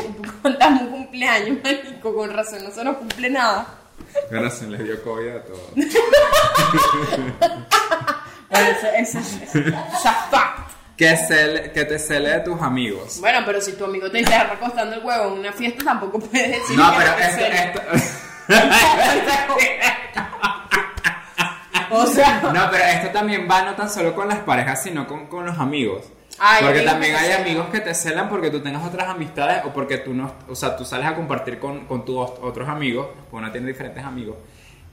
[0.41, 3.65] contamos un cumpleaños, marico, con razón, no se nos cumple nada.
[4.29, 5.71] Bueno, se les dio COVID a todos.
[8.51, 8.67] Bueno,
[10.29, 10.70] fact.
[11.01, 13.17] Que, cele- que te cele de tus amigos.
[13.19, 16.47] Bueno, pero si tu amigo te está recostando el huevo en una fiesta, tampoco puedes
[16.59, 17.57] decir No, que pero te esto, cele.
[17.63, 17.81] esto...
[21.89, 25.27] O sea, No, pero esto también va no tan solo con las parejas, sino con,
[25.27, 26.05] con los amigos.
[26.39, 27.41] Ay, porque amigos también que te hay celan.
[27.47, 30.75] amigos que te celan porque tú tengas otras amistades o porque tú no, o sea,
[30.77, 34.37] tú sales a compartir con, con tus otros amigos, porque uno tiene diferentes amigos,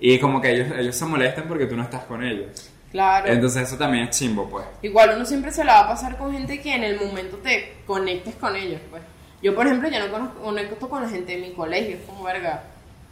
[0.01, 2.71] y como que ellos, ellos se molestan porque tú no estás con ellos.
[2.91, 3.29] Claro.
[3.29, 4.65] Entonces eso también es chimbo, pues.
[4.83, 7.77] Igual uno siempre se la va a pasar con gente que en el momento te
[7.87, 9.03] conectes con ellos, pues.
[9.41, 12.25] Yo, por ejemplo, ya no conozco, conecto con la gente de mi colegio, es como
[12.25, 12.65] verga,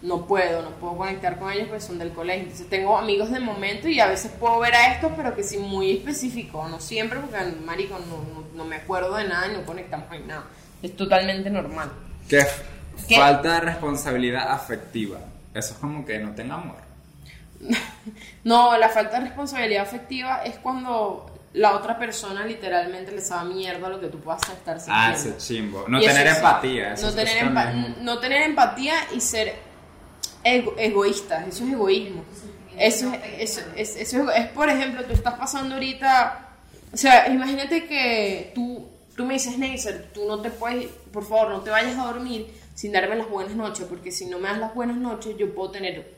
[0.03, 2.43] no puedo, no puedo conectar con ellos, pues son del colegio.
[2.43, 5.59] Entonces tengo amigos de momento y a veces puedo ver a estos, pero que sí
[5.59, 9.64] muy específico, no siempre, porque marico, no, no, no me acuerdo de nada y no
[9.64, 10.45] conectamos en nada.
[10.83, 11.91] Es totalmente normal.
[12.29, 12.45] Que
[13.09, 13.16] ¿Qué?
[13.16, 15.18] falta de responsabilidad afectiva.
[15.55, 16.86] Eso es como que no tenga amor.
[18.44, 23.88] No, la falta de responsabilidad afectiva es cuando la otra persona literalmente le sabe mierda
[23.88, 25.02] lo que tú puedas estar sintiendo.
[25.09, 25.84] Ah, ese chimbo.
[25.88, 26.92] No Y tener empatía.
[26.92, 29.54] Eso, tener empa- no tener empatía y ser
[30.44, 32.24] ego- egoísta, eso es egoísmo.
[32.78, 36.46] Eso es, eso, es, eso es, es, por ejemplo, tú estás pasando ahorita,
[36.92, 38.86] o sea, imagínate que tú,
[39.16, 42.46] tú me dices, Neisser, tú no te puedes, por favor, no te vayas a dormir
[42.74, 45.70] sin darme las buenas noches, porque si no me das las buenas noches, yo puedo
[45.70, 46.15] tener,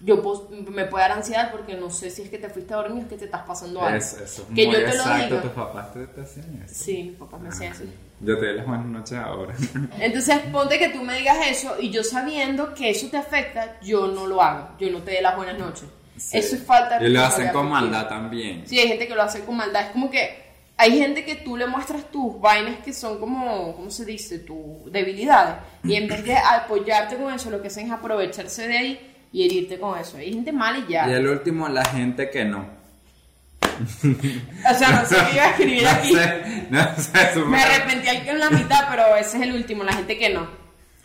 [0.00, 2.98] yo me puede dar ansiedad porque no sé si es que te fuiste a dormir
[2.98, 3.96] o es que te estás pasando algo.
[3.96, 5.42] Eso, eso es que muy yo te lo diga.
[5.42, 6.74] Tus papás te, te hacían eso.
[6.74, 7.84] Sí, mis papás me hacían así.
[8.20, 9.54] Yo te doy las buenas noches ahora.
[9.98, 14.06] Entonces, ponte que tú me digas eso y yo sabiendo que eso te afecta, yo
[14.06, 14.76] no lo hago.
[14.78, 15.84] Yo no te dé las buenas noches.
[16.16, 16.38] Sí.
[16.38, 18.66] Eso es falta de Y lo hacen con maldad también.
[18.66, 19.86] Sí, hay gente que lo hace con maldad.
[19.86, 20.44] Es como que
[20.76, 24.40] hay gente que tú le muestras tus vainas que son como, ¿cómo se dice?
[24.40, 25.56] Tus debilidades.
[25.84, 29.44] Y en vez de apoyarte con eso, lo que hacen es aprovecharse de ahí y
[29.44, 30.18] herirte con eso.
[30.18, 31.08] Hay gente mala y ya.
[31.08, 32.76] Y el último, la gente que no.
[33.78, 36.14] O sea, no sé qué iba a escribir no aquí.
[36.14, 39.84] sé, no sé, Me arrepentí al que en la mitad, pero ese es el último,
[39.84, 40.48] la gente que no.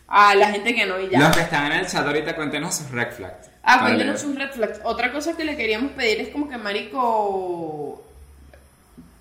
[0.07, 1.19] Ah, la gente que no y ya.
[1.19, 3.49] Los que están en el chat ahorita, cuéntenos sus red flags.
[3.63, 4.79] Ah, cuéntenos sus red flags.
[4.83, 8.03] Otra cosa que le queríamos pedir es como que marico...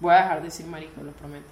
[0.00, 1.46] Voy a dejar de decir marico, lo prometo.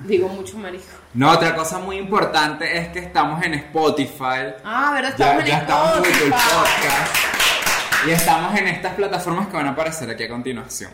[0.00, 0.84] Digo mucho marico.
[1.14, 4.54] No, otra cosa muy importante es que estamos en Spotify.
[4.64, 5.14] Ah, ¿verdad?
[5.16, 6.48] Ya, Estamos en ya estamos en Google Spotify.
[6.54, 8.06] Podcast.
[8.06, 10.90] Y estamos en estas plataformas que van a aparecer aquí a continuación.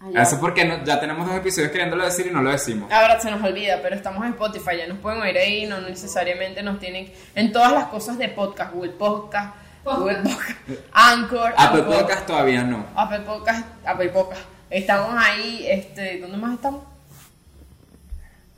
[0.00, 0.22] Ah, ya.
[0.22, 2.90] Eso porque no- ya tenemos dos episodios queriéndolo decir y no lo decimos.
[2.92, 6.62] Ahora se nos olvida, pero estamos en Spotify, ya nos pueden oír ahí, no necesariamente
[6.62, 10.58] nos tienen en todas las cosas de podcast, Google Podcast, Google Podcast,
[10.92, 12.84] Anchor, Apple Anchor, Podcast todavía no.
[12.94, 14.42] Apple Podcast, Apple Podcast.
[14.70, 16.82] Estamos ahí, este, ¿dónde más estamos?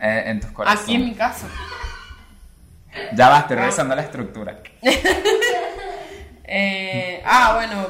[0.00, 1.46] Eh, en tus Aquí en mi casa.
[3.14, 4.58] Ya va, estoy revisando la estructura.
[6.52, 7.86] Eh, ah, bueno,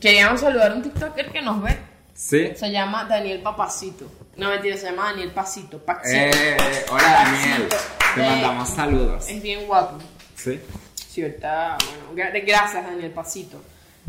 [0.00, 1.76] queríamos saludar a un TikToker que nos ve.
[2.14, 2.52] ¿Sí?
[2.54, 4.06] Se llama Daniel Papacito.
[4.36, 5.78] No mentira, se llama Daniel Pasito.
[5.84, 6.16] Paxito.
[6.16, 6.56] Eh,
[6.90, 7.68] hola Daniel.
[8.14, 9.28] Te Eh, mandamos saludos.
[9.28, 9.98] Es bien guapo.
[10.36, 10.60] ¿Sí?
[11.08, 13.60] Sí, ahorita, bueno, gra- gracias Daniel Pasito.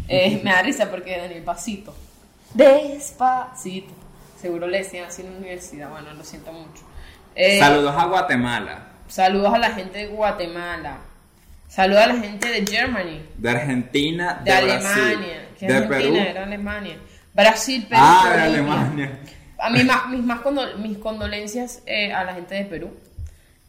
[0.07, 1.95] Eh, me da risa porque Daniel Pasito.
[2.53, 3.91] Despacito.
[4.45, 5.89] Seguro le decían así en la universidad.
[5.89, 6.83] Bueno, lo siento mucho.
[7.33, 10.97] Eh, Saludos a Guatemala, saludos a la gente de Guatemala.
[11.67, 13.25] Saludos a la gente de Germany.
[13.37, 15.47] de Argentina, De, de, Alemania.
[15.57, 16.15] Que de Argentina Perú.
[16.29, 16.97] era Alemania.
[17.33, 18.01] Brasil, Perú.
[18.05, 18.41] Ah, de.
[18.43, 19.19] Alemania.
[19.57, 19.79] A mí
[20.11, 20.41] mis, más
[20.77, 22.91] mis condolencias eh, a la gente de Perú.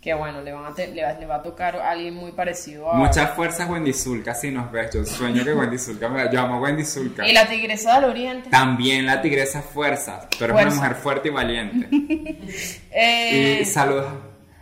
[0.06, 2.30] Que bueno, le, van a te- le, va, le va a tocar a alguien muy
[2.30, 2.94] parecido a.
[2.94, 4.94] Muchas fuerzas Wendy Zulka, si nos ves.
[4.94, 6.32] Yo sueño que Wendy Zulka me.
[6.32, 7.26] Yo amo a Wendy Zulka.
[7.26, 8.48] Y la tigresa del oriente.
[8.48, 10.28] También la tigresa fuerza.
[10.38, 10.68] Pero es Fuerza.
[10.68, 11.88] una mujer fuerte y valiente.
[12.92, 14.06] Eh, y saludos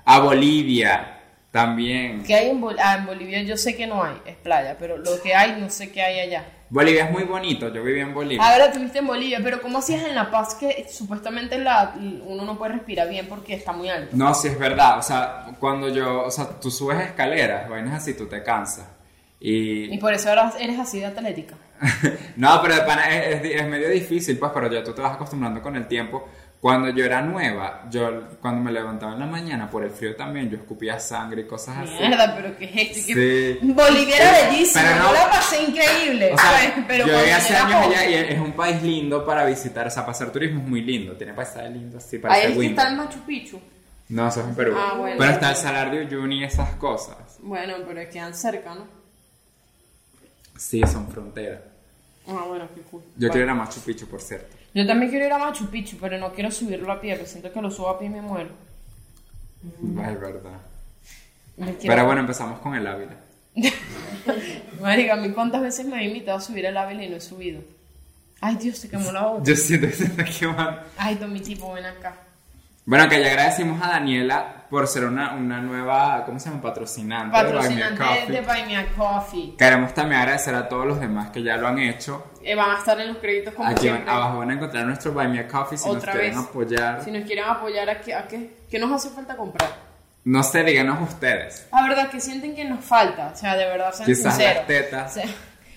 [0.07, 1.14] a Bolivia,
[1.55, 2.25] También.
[2.25, 3.41] ¿Qué hay en, Bol- ah, en Bolivia?
[3.43, 6.19] Yo sé que no hay, es playa, pero lo que hay no sé qué hay
[6.19, 6.45] allá.
[6.69, 8.45] Bolivia es muy bonito, yo viví en Bolivia.
[8.45, 11.95] Ahora tuviste en Bolivia, pero ¿cómo hacías en La Paz que supuestamente la,
[12.27, 14.17] uno no puede respirar bien porque está muy alto?
[14.17, 18.15] No, sí es verdad, o sea, cuando yo, o sea, tú subes escaleras, vainas así,
[18.15, 18.89] tú te cansas.
[19.39, 19.99] Y Y...
[19.99, 21.55] por eso ahora eres así de atlética.
[22.37, 25.77] no, pero es, es- es medio difícil, pues, pero ya tú te vas acostumbrando con
[25.77, 26.29] el tiempo.
[26.65, 30.49] Cuando yo era nueva, yo cuando me levantaba en la mañana por el frío también,
[30.49, 31.93] yo escupía sangre y cosas así.
[32.01, 33.07] Mierda, pero ¿qué es esto?
[33.09, 33.67] ¿Qué- Sí.
[33.71, 36.33] Bolivia era bellísima, Pero no- yo la pasé increíble.
[36.33, 36.73] O sea, ¿sabes?
[36.89, 40.05] pero yo llegué hace años allá y es un país lindo para visitar, o sea,
[40.05, 42.89] para hacer turismo es muy lindo, tiene paisajes lindos así, Ahí parece es que está
[42.89, 43.61] el Machu Picchu.
[44.09, 44.75] No, eso es en Perú.
[44.75, 45.17] Ah, bueno.
[45.19, 47.19] Pero está el Salar de Uyuni y esas cosas.
[47.41, 48.87] Bueno, pero quedan cerca, ¿no?
[50.57, 51.61] Sí, son fronteras.
[52.27, 53.03] Ah, bueno, qué cool.
[53.03, 53.33] Yo Bueno.
[53.33, 54.54] quiero ir a Machu Picchu, por cierto.
[54.75, 57.53] Yo también quiero ir a Machu Picchu, pero no quiero subirlo a pie, porque siento
[57.53, 58.51] que lo subo a pie y me muero.
[59.65, 60.61] Es verdad.
[61.57, 63.15] Me quiero- Pero bueno, empezamos con el Ávila.
[64.81, 67.21] Marica, a mí cuántas veces me han invitado a subir el Ávila y no he
[67.21, 67.63] subido.
[68.41, 69.45] Ay, Dios, se quemó la boca.
[69.45, 70.81] Yo siento que se está quemando.
[70.99, 72.17] Ay, mi tipo, ven acá.
[72.87, 76.61] Bueno, que ya agradecimos a Daniela por ser una, una nueva, ¿cómo se llama?
[76.61, 78.33] Patrocinante, Patrocinante de Buy Me a Coffee.
[78.35, 79.55] de Buy Me a Coffee.
[79.57, 82.33] Queremos también agradecer a todos los demás que ya lo han hecho.
[82.43, 85.13] Eh, van a estar en los créditos como Aquí van- abajo van a encontrar nuestro
[85.13, 86.49] Buy Me a Coffee si Otra nos quieren vez.
[86.49, 87.05] apoyar.
[87.05, 88.55] Si nos quieren apoyar, ¿a qué, a qué?
[88.71, 89.71] ¿Qué nos hace falta comprar?
[90.25, 91.67] No sé, díganos ustedes.
[91.73, 93.31] La verdad, que sienten que nos falta?
[93.33, 94.57] O sea, de verdad, sean Quizás sinceros.
[94.57, 95.15] las tetas.
[95.15, 95.25] Se-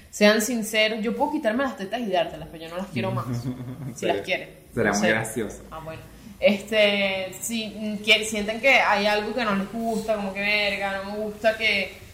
[0.10, 0.99] sean sinceros.
[1.01, 3.26] Yo puedo quitarme las tetas y dártelas, pero yo no las quiero más.
[3.95, 4.49] si las quieren.
[4.74, 5.14] Será No muy sé.
[5.14, 5.64] gracioso.
[5.72, 6.01] Ah, bueno.
[6.39, 11.17] Este, si sienten que hay algo que no les gusta, como que verga, no me
[11.17, 12.05] gusta que.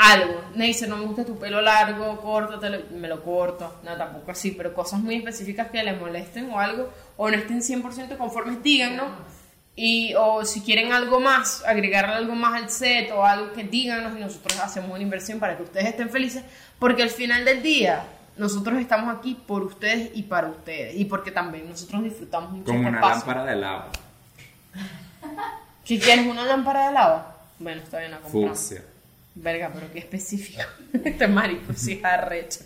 [0.00, 0.42] Algo.
[0.54, 2.84] Me dice, no me gusta tu pelo largo, córtatelo.
[2.92, 3.80] Me lo corto.
[3.84, 7.60] No, tampoco así, pero cosas muy específicas que les molesten o algo, o no estén
[7.60, 9.10] 100% conformes, díganos.
[9.78, 14.16] Y, o si quieren algo más, agregarle algo más al set o algo que díganos
[14.16, 16.42] y nosotros hacemos una inversión para que ustedes estén felices,
[16.78, 18.06] porque al final del día
[18.36, 22.78] nosotros estamos aquí por ustedes y para ustedes, y porque también nosotros disfrutamos mucho Como
[22.78, 23.88] este una lámpara de lava.
[25.84, 26.26] ¿Qué quieres?
[26.26, 27.36] ¿Una lámpara de lava?
[27.58, 28.58] Bueno, está bien, la compramos.
[28.58, 28.84] Fucsia.
[29.34, 30.62] Verga, pero qué específico.
[31.04, 32.60] este marico sí es arrecho.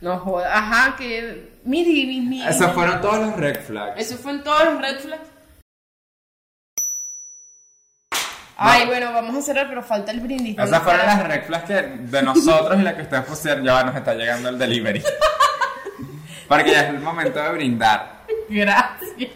[0.00, 0.50] No jodas.
[0.52, 1.50] Ajá, que...
[1.64, 4.00] Mi, mi, mi, Esos fueron todos los red flags.
[4.00, 5.28] Eso fue en todos los red flags.
[8.58, 10.58] Ay, bueno, vamos a cerrar, pero falta el brindis.
[10.58, 13.64] Esas fueron las red flags que de nosotros y las que ustedes pusieron.
[13.64, 15.02] Ya nos está llegando el delivery.
[16.48, 18.22] Porque ya es el momento de brindar.
[18.48, 19.30] Gracias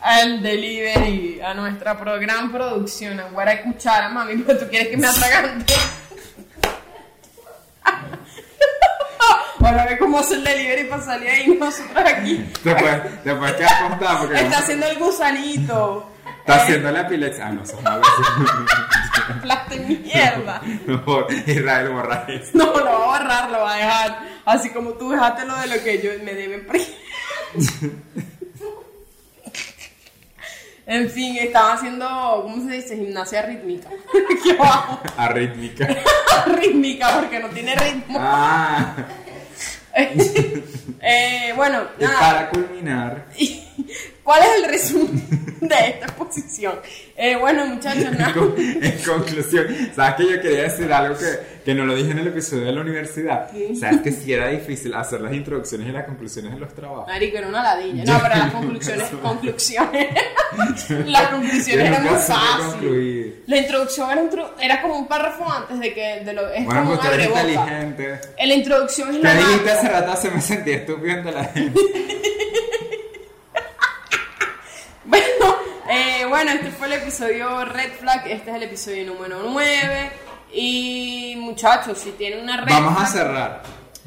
[0.00, 3.18] al delivery, a nuestra pro- gran producción.
[3.20, 5.74] Ahora hay cuchara, mami, pero tú quieres que me atragante.
[9.60, 12.46] Ahora ve cómo hace el delivery para salir ahí nosotros aquí.
[12.62, 16.10] Después, después que acostado porque Está haciendo el gusanito.
[16.46, 17.46] Está haciendo la epilepsia.
[17.46, 18.02] Ah, no, eso es malo.
[19.42, 20.60] Plasta mierda.
[20.86, 22.50] Mejor, Israel borra eso.
[22.54, 24.18] No, lo va a borrar, lo va a dejar.
[24.44, 26.66] Así como tú dejaste lo de lo que yo me deben.
[30.86, 32.06] En fin, estaba haciendo,
[32.42, 32.94] ¿cómo se dice?
[32.96, 33.88] Gimnasia rítmica.
[34.38, 35.00] Aquí abajo.
[35.16, 35.88] Arrítmica.
[36.60, 38.18] rítmica, porque no tiene ritmo.
[38.20, 38.94] Ah,
[39.96, 42.20] Eh, bueno, y nada.
[42.20, 43.26] para culminar,
[44.24, 45.28] ¿Cuál es el resumen
[45.60, 46.80] de esta exposición?
[47.16, 51.26] Eh, bueno, muchachos, con- en conclusión, ¿sabes que yo quería decir algo que,
[51.64, 53.50] que no lo dije en el episodio de la universidad?
[53.78, 57.06] ¿Sabes que sí era difícil hacer las introducciones y las conclusiones de los trabajos?
[57.06, 58.04] Marico, era una ladilla.
[58.04, 60.08] No, pero las conclusiones, conclusiones.
[61.06, 63.32] las conclusiones eran muy fáciles.
[63.46, 66.64] La introducción era, un tru- era como un párrafo antes de que de lo, es
[66.64, 68.20] Bueno, como tú eres inteligente.
[68.42, 71.78] La introducción es Te la dijiste más- hace rato, se me sentía estúpido la gente.
[75.06, 75.56] Bueno,
[75.90, 80.10] eh, bueno, este fue el episodio Red Flag, este es el episodio número 9.
[80.52, 83.62] Y muchachos, si tienen una red Vamos a cerrar.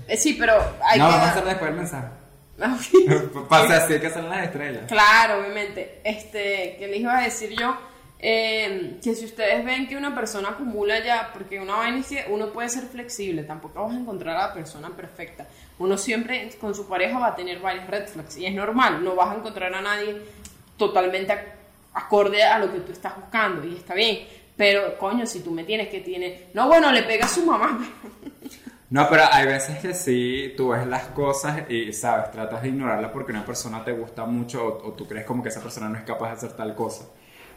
[0.07, 2.07] Eh, sí, pero hay No, que vamos a hacer después el mensaje.
[2.59, 2.75] Ah,
[3.49, 4.85] Pase así que son las estrellas.
[4.87, 6.01] Claro, obviamente.
[6.03, 7.77] Este, ¿qué les iba a decir yo?
[8.19, 12.25] Eh, que si ustedes ven que una persona acumula ya, porque una vaina es que
[12.29, 15.45] uno puede ser flexible, tampoco vas a encontrar a la persona perfecta.
[15.77, 19.13] Uno siempre con su pareja va a tener varias red flags y es normal, no
[19.15, 20.19] vas a encontrar a nadie
[20.77, 21.53] totalmente ac-
[21.93, 24.19] acorde a lo que tú estás buscando y está bien.
[24.55, 27.79] Pero, coño, si tú me tienes que tiene, no, bueno, le pega a su mamá.
[28.89, 33.11] No, pero hay veces que sí, tú ves las cosas y, sabes, tratas de ignorarla
[33.11, 35.97] porque una persona te gusta mucho o, o tú crees como que esa persona no
[35.97, 37.03] es capaz de hacer tal cosa.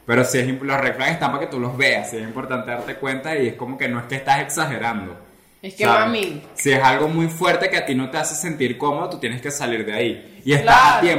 [0.04, 2.72] Pero sí, es, los red flags están para que tú los veas, sí es importante
[2.72, 5.16] darte cuenta y es como que no es que estás exagerando.
[5.62, 6.06] Es que, ¿sabes?
[6.06, 9.18] mami, Si es algo muy fuerte que a ti no te hace sentir cómodo, tú
[9.20, 10.42] tienes que salir de ahí.
[10.44, 11.16] Y estás a Claro.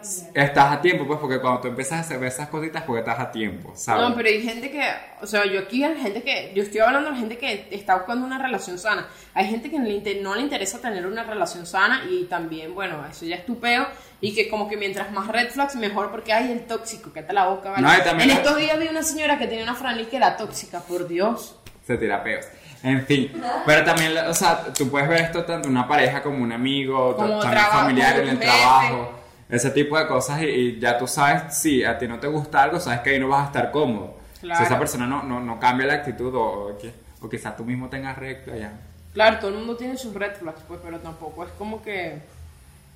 [0.00, 0.32] Tiempo.
[0.34, 3.30] estás a tiempo, pues, porque cuando tú empiezas a hacer esas cositas, porque estás a
[3.30, 4.08] tiempo, ¿sabes?
[4.08, 4.82] No, pero hay gente que,
[5.20, 8.26] o sea, yo aquí hay gente que, yo estoy hablando de gente que está buscando
[8.26, 9.06] una relación sana.
[9.34, 12.74] Hay gente que no le, inter- no le interesa tener una relación sana y también,
[12.74, 13.86] bueno, eso ya es tu peo.
[14.22, 17.32] Y que como que mientras más red flags, mejor porque hay el tóxico, que te
[17.32, 17.82] la boca, ¿vale?
[17.82, 20.80] No, también- en estos días vi una señora que tenía una franela que era tóxica,
[20.80, 21.56] por Dios.
[21.86, 22.46] Se tira peos.
[22.82, 23.30] En fin,
[23.66, 27.28] pero también, o sea, tú puedes ver esto tanto una pareja como un amigo, Como
[27.40, 28.46] también trabajo, familiar, como en el jefe.
[28.58, 29.19] trabajo,
[29.50, 32.62] ese tipo de cosas y, y ya tú sabes, si a ti no te gusta
[32.62, 34.18] algo, sabes que ahí no vas a estar cómodo.
[34.40, 34.58] Claro.
[34.58, 36.78] Si esa persona no, no, no cambia la actitud o,
[37.20, 38.72] o, quizás tú mismo tengas recto ya.
[39.12, 42.20] Claro, todo el mundo tiene sus red flags, pues, pero tampoco es como que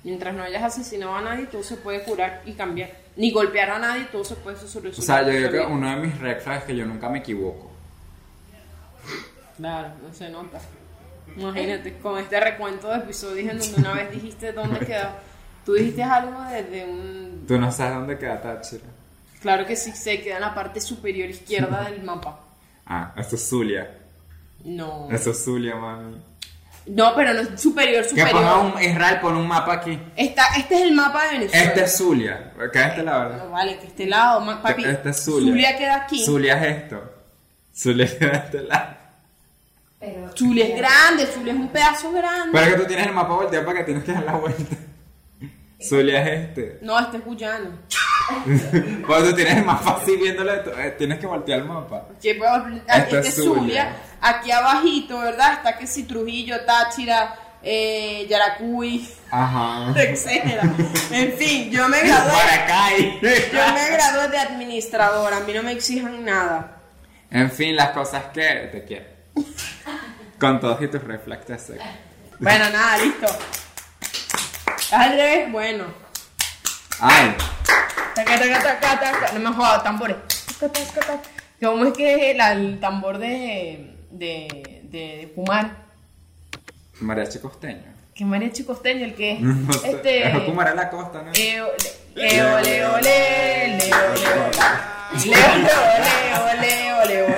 [0.03, 2.89] mientras no hayas asesinado a nadie, todo se puede curar y cambiar.
[3.17, 4.99] Ni golpear a nadie, todo se puede solucionar.
[4.99, 7.19] O sea, yo creo que uno de mis red flags es que yo nunca me
[7.19, 7.71] equivoco.
[9.57, 10.59] Claro, no se nota.
[11.35, 15.19] Imagínate, con este recuento de episodios en donde una vez dijiste dónde quedaba.
[15.65, 17.45] Tú dijiste algo desde un...
[17.47, 18.83] Tú no sabes dónde queda Táchira.
[19.41, 22.39] Claro que sí, se queda en la parte superior izquierda del mapa.
[22.85, 23.89] Ah, eso es Zulia.
[24.63, 25.07] No.
[25.11, 26.17] Eso es Zulia, mami.
[26.87, 28.31] No, pero no es superior, Que superior.
[28.31, 29.99] ponga un Israel, pon un mapa aquí.
[30.15, 31.63] Esta, este es el mapa de Venezuela.
[31.65, 32.53] Este es Zulia.
[32.71, 33.43] Que es este lado, ¿verdad?
[33.45, 34.85] No, vale, que este lado, ma- papi.
[34.85, 35.77] Este es Zulia.
[35.77, 36.23] queda aquí.
[36.23, 37.01] Zulia es esto.
[37.75, 38.95] Zulia queda de este lado.
[39.99, 42.49] Pero Zulia es grande, Zulia es un pedazo grande.
[42.51, 44.75] Pero es que tú tienes el mapa volteado para que tienes que dar la vuelta.
[45.81, 46.79] Zulia es este.
[46.81, 47.71] No, este es Guyana.
[49.05, 52.07] Cuando tú tienes mapa así viéndolo, eh, tienes que voltear el mapa.
[52.21, 53.55] Es este es Zulia.
[53.55, 53.95] Zulia.
[54.21, 55.53] Aquí abajito, ¿verdad?
[55.53, 59.93] Está que si Trujillo, Táchira, eh, Yaracuy, Ajá.
[59.99, 60.63] etcétera.
[61.11, 62.31] En fin, yo me gradué.
[62.31, 63.19] Maracay.
[63.21, 66.77] Yo me gradué de administradora, a mí no me exijan nada.
[67.29, 69.05] En fin, las cosas que te quiero.
[70.39, 71.85] Con todos y tus secos.
[72.39, 73.27] Bueno, nada, listo.
[74.95, 75.85] Al revés, bueno.
[76.99, 77.35] Ay,
[78.15, 79.31] Taca, taca, taca, taca.
[79.33, 80.15] No me jodas, tambores.
[81.61, 84.47] ¿Cómo es que es el tambor de, de,
[84.83, 85.71] de, de Kumar?
[87.01, 87.83] mariachi costeño.
[88.13, 89.91] Que mariachi costeño, el que No sé.
[89.91, 91.31] este Es como era la costa, ¿no?
[91.33, 91.67] Leo,
[92.15, 94.51] Leo, Leo, Leo, Leo, Leo,
[95.25, 95.45] Leo, Leo,
[96.61, 97.35] Leo, Leo, Leo,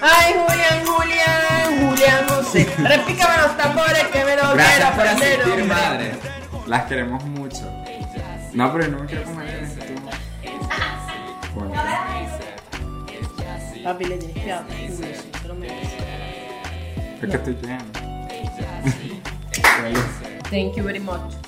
[0.00, 2.66] Ay, Julián, Julián, Julián José.
[2.78, 5.64] Repícame los tambores que me lo quiero aprender.
[5.64, 6.33] madre.
[6.66, 7.70] Las queremos mucho.
[8.54, 9.68] No, pero no me quiero comer.
[11.54, 11.74] Bueno.
[13.82, 15.02] Papi, le tienes que dar culo, sí,
[15.42, 15.92] te lo mereces.
[17.20, 17.84] Es que estoy lleno.
[20.50, 21.43] Thank you very much.